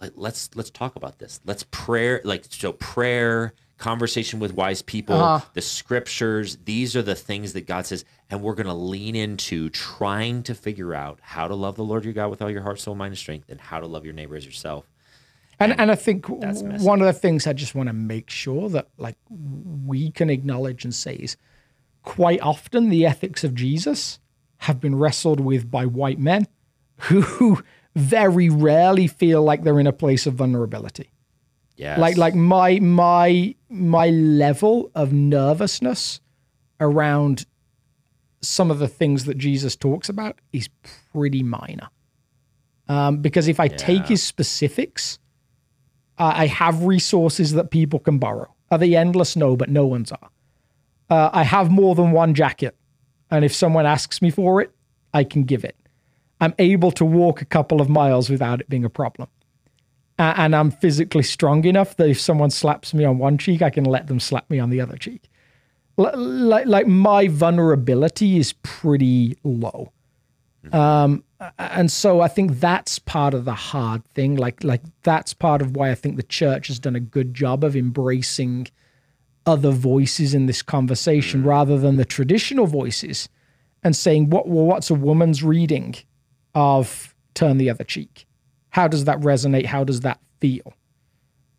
[0.00, 1.40] like, let's let's talk about this.
[1.44, 5.46] Let's prayer, like so prayer, conversation with wise people, Uh-huh.
[5.54, 6.58] the scriptures.
[6.64, 10.54] These are the things that God says, and we're going to lean into trying to
[10.54, 13.12] figure out how to love the Lord your God with all your heart, soul, mind,
[13.12, 14.86] and strength, and how to love your neighbor as yourself.
[15.58, 18.88] And and I think one of the things I just want to make sure that
[18.96, 21.36] like we can acknowledge and say is
[22.02, 24.18] quite often the ethics of Jesus
[24.64, 26.46] have been wrestled with by white men
[27.00, 27.62] who
[28.00, 31.10] very rarely feel like they're in a place of vulnerability.
[31.76, 31.98] Yes.
[31.98, 36.20] Like like my my my level of nervousness
[36.78, 37.46] around
[38.42, 40.68] some of the things that Jesus talks about is
[41.12, 41.88] pretty minor.
[42.88, 45.18] Um, because if I take his specifics,
[46.18, 48.54] I I have resources that people can borrow.
[48.70, 49.34] Are they endless?
[49.34, 50.30] No, but no one's are.
[51.08, 52.76] Uh, I have more than one jacket,
[53.30, 54.70] and if someone asks me for it,
[55.14, 55.76] I can give it.
[56.40, 59.28] I'm able to walk a couple of miles without it being a problem.
[60.18, 63.70] A- and I'm physically strong enough that if someone slaps me on one cheek, I
[63.70, 65.28] can let them slap me on the other cheek.
[65.98, 69.92] L- like, like my vulnerability is pretty low.
[70.72, 71.24] Um,
[71.58, 74.36] and so I think that's part of the hard thing.
[74.36, 77.64] Like, like that's part of why I think the church has done a good job
[77.64, 78.68] of embracing
[79.46, 83.30] other voices in this conversation rather than the traditional voices
[83.82, 85.96] and saying, what, well, what's a woman's reading
[86.54, 88.26] of Turn the Other Cheek?
[88.70, 89.66] How does that resonate?
[89.66, 90.74] How does that feel?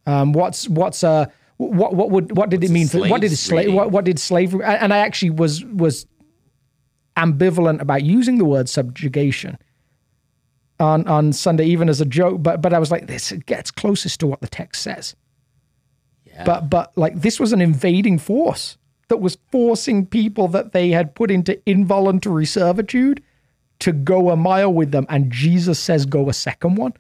[0.06, 2.88] Um, what's what's a what what would what did it mean?
[2.88, 4.64] For, what did slave what, what did slavery?
[4.64, 6.08] And I actually was was
[7.18, 9.58] ambivalent about using the word subjugation
[10.80, 12.42] on on Sunday, even as a joke.
[12.42, 15.16] But but I was like, this gets closest to what the text says.
[16.26, 16.44] Yeah.
[16.46, 18.78] But but like this was an invading force
[19.10, 23.22] that was forcing people that they had put into involuntary servitude
[23.82, 26.94] to go a mile with them, and Jesus says go a second one.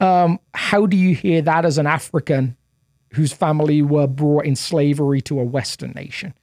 [0.00, 2.56] Um, how do you hear that as an African
[3.12, 6.34] whose family were brought in slavery to a Western nation?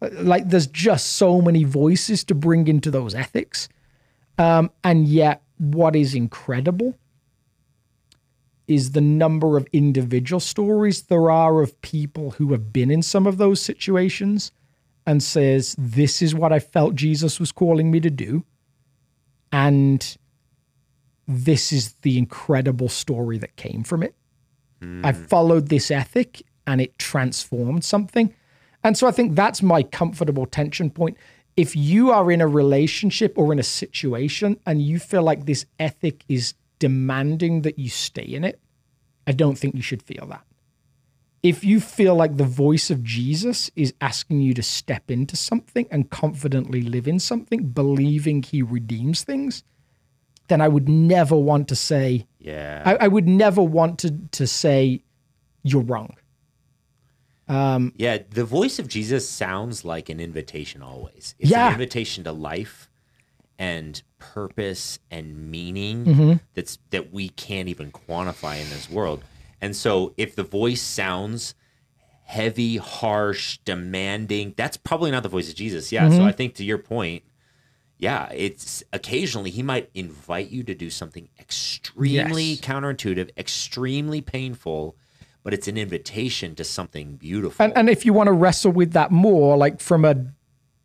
[0.00, 3.68] Like there's just so many voices to bring into those ethics.
[4.38, 6.96] Um, and yet, what is incredible
[8.66, 13.26] is the number of individual stories there are of people who have been in some
[13.26, 14.52] of those situations
[15.06, 18.44] and says, This is what I felt Jesus was calling me to do.
[19.52, 20.16] And
[21.26, 24.14] this is the incredible story that came from it.
[24.80, 25.04] Hmm.
[25.04, 28.34] I followed this ethic and it transformed something.
[28.82, 31.16] And so I think that's my comfortable tension point.
[31.56, 35.66] If you are in a relationship or in a situation and you feel like this
[35.78, 38.60] ethic is demanding that you stay in it,
[39.26, 40.44] I don't think you should feel that.
[41.42, 45.86] If you feel like the voice of Jesus is asking you to step into something
[45.90, 49.64] and confidently live in something, believing he redeems things,
[50.48, 52.82] then I would never want to say, yeah.
[52.84, 55.02] I, I would never want to to say
[55.62, 56.14] you're wrong.
[57.48, 61.34] Yeah, the voice of Jesus sounds like an invitation always.
[61.38, 61.66] It's Yeah.
[61.66, 62.88] an invitation to life
[63.58, 66.32] and purpose and meaning Mm-hmm.
[66.54, 69.24] that's that we can't even quantify in this world.
[69.60, 71.54] And so if the voice sounds
[72.24, 75.90] heavy, harsh, demanding, that's probably not the voice of Jesus.
[75.92, 76.16] Yeah, Mm-hmm.
[76.16, 77.24] so I think to your point,
[77.98, 82.60] yeah, it's occasionally he might invite you to do something extremely Yes.
[82.60, 84.96] counterintuitive, extremely painful,
[85.42, 87.62] but it's an invitation to something beautiful.
[87.62, 90.14] And and if you want to wrestle with that more, like from a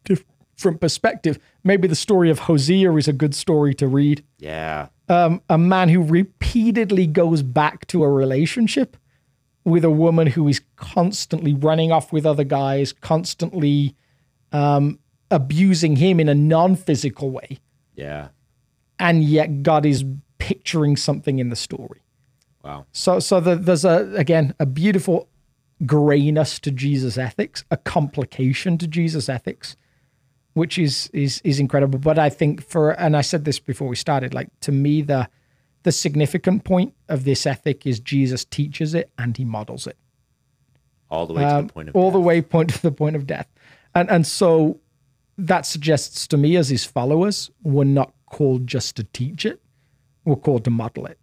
[0.04, 4.24] different perspective, maybe the story of Hosea is a good story to read.
[4.40, 4.88] yeah.
[5.08, 8.98] Um, a man who repeatedly goes back to a relationship
[9.64, 13.96] with a woman who is constantly running off with other guys, constantly
[14.52, 15.00] um,
[15.30, 17.60] abusing him in a non-physical way,
[17.96, 18.30] Yeah.
[19.00, 20.04] and yet God is
[20.38, 22.02] picturing something in the story.
[22.64, 22.86] Wow.
[22.92, 25.30] So, so the, there's a again a beautiful
[25.86, 29.76] grayness to Jesus' ethics, a complication to Jesus' ethics,
[30.56, 32.00] which is is is incredible.
[32.00, 35.30] But I think for and I said this before we started, like to me the
[35.84, 39.98] the significant point of this ethic is Jesus teaches it and he models it
[41.12, 42.26] All the way to um, the point of all the death.
[42.26, 43.48] way point to the point of death,
[43.94, 44.80] and and so
[45.38, 49.62] that suggests to me as his followers, we're not called just to teach it,
[50.24, 51.20] we're called to model it.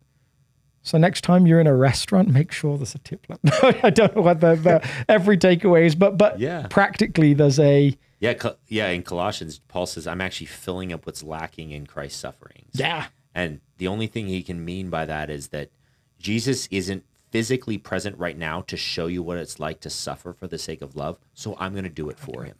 [0.82, 3.24] So next time you're in a restaurant, make sure there's a tip.
[3.82, 6.66] I don't know what the, the every takeaway is, but but Yeah.
[6.68, 8.34] practically there's a Yeah,
[8.68, 8.88] yeah.
[8.88, 13.60] In Colossians, Paul says, "I'm actually filling up what's lacking in Christ's sufferings." yeah And
[13.78, 15.70] the only thing he can mean by that is that
[16.18, 20.46] Jesus isn't physically present right now to show you what it's like to suffer for
[20.46, 21.18] the sake of love.
[21.32, 22.56] So I'm going to do it for him.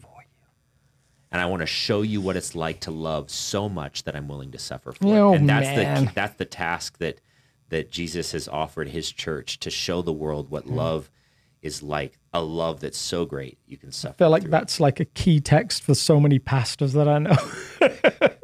[1.30, 4.28] And I want to show you what it's like to love so much that I'm
[4.28, 5.36] willing to suffer for Oh, it.
[5.40, 6.04] And that's man.
[6.06, 7.20] the that's the task that
[7.72, 10.74] that Jesus has offered his church to show the world what mm.
[10.74, 11.10] love
[11.62, 12.18] is like.
[12.34, 14.14] A love that's so great you can suffer.
[14.14, 14.52] I feel like through it.
[14.52, 17.36] that's like a key text for so many pastors that I know.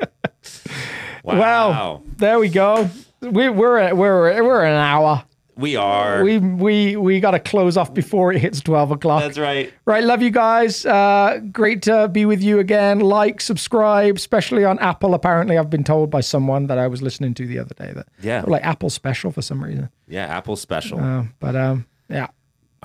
[1.24, 1.70] Wow.
[1.70, 2.88] Wow, there we go.
[3.20, 5.24] We, we're at, we're we're an hour.
[5.58, 6.22] We are.
[6.22, 9.22] We we we got to close off before it hits twelve o'clock.
[9.22, 9.72] That's right.
[9.86, 10.86] Right, love you guys.
[10.86, 13.00] Uh, great to be with you again.
[13.00, 15.14] Like, subscribe, especially on Apple.
[15.14, 18.06] Apparently, I've been told by someone that I was listening to the other day that
[18.22, 18.44] Yeah.
[18.46, 19.88] like Apple special for some reason.
[20.06, 21.00] Yeah, Apple special.
[21.00, 22.28] Uh, but um, yeah.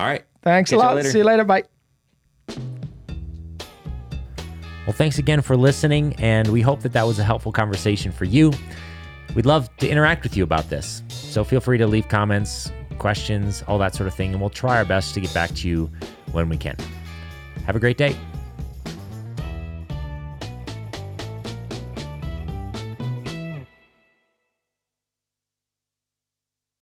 [0.00, 0.24] All right.
[0.42, 0.96] Thanks Catch a lot.
[0.96, 1.10] later.
[1.10, 1.44] See you later.
[1.44, 1.62] Bye.
[4.84, 8.24] Well, thanks again for listening, and we hope that that was a helpful conversation for
[8.24, 8.52] you.
[9.36, 11.03] We'd love to interact with you about this.
[11.34, 12.70] So feel free to leave comments,
[13.00, 15.68] questions, all that sort of thing, and we'll try our best to get back to
[15.68, 15.90] you
[16.30, 16.76] when we can.
[17.66, 18.14] Have a great day.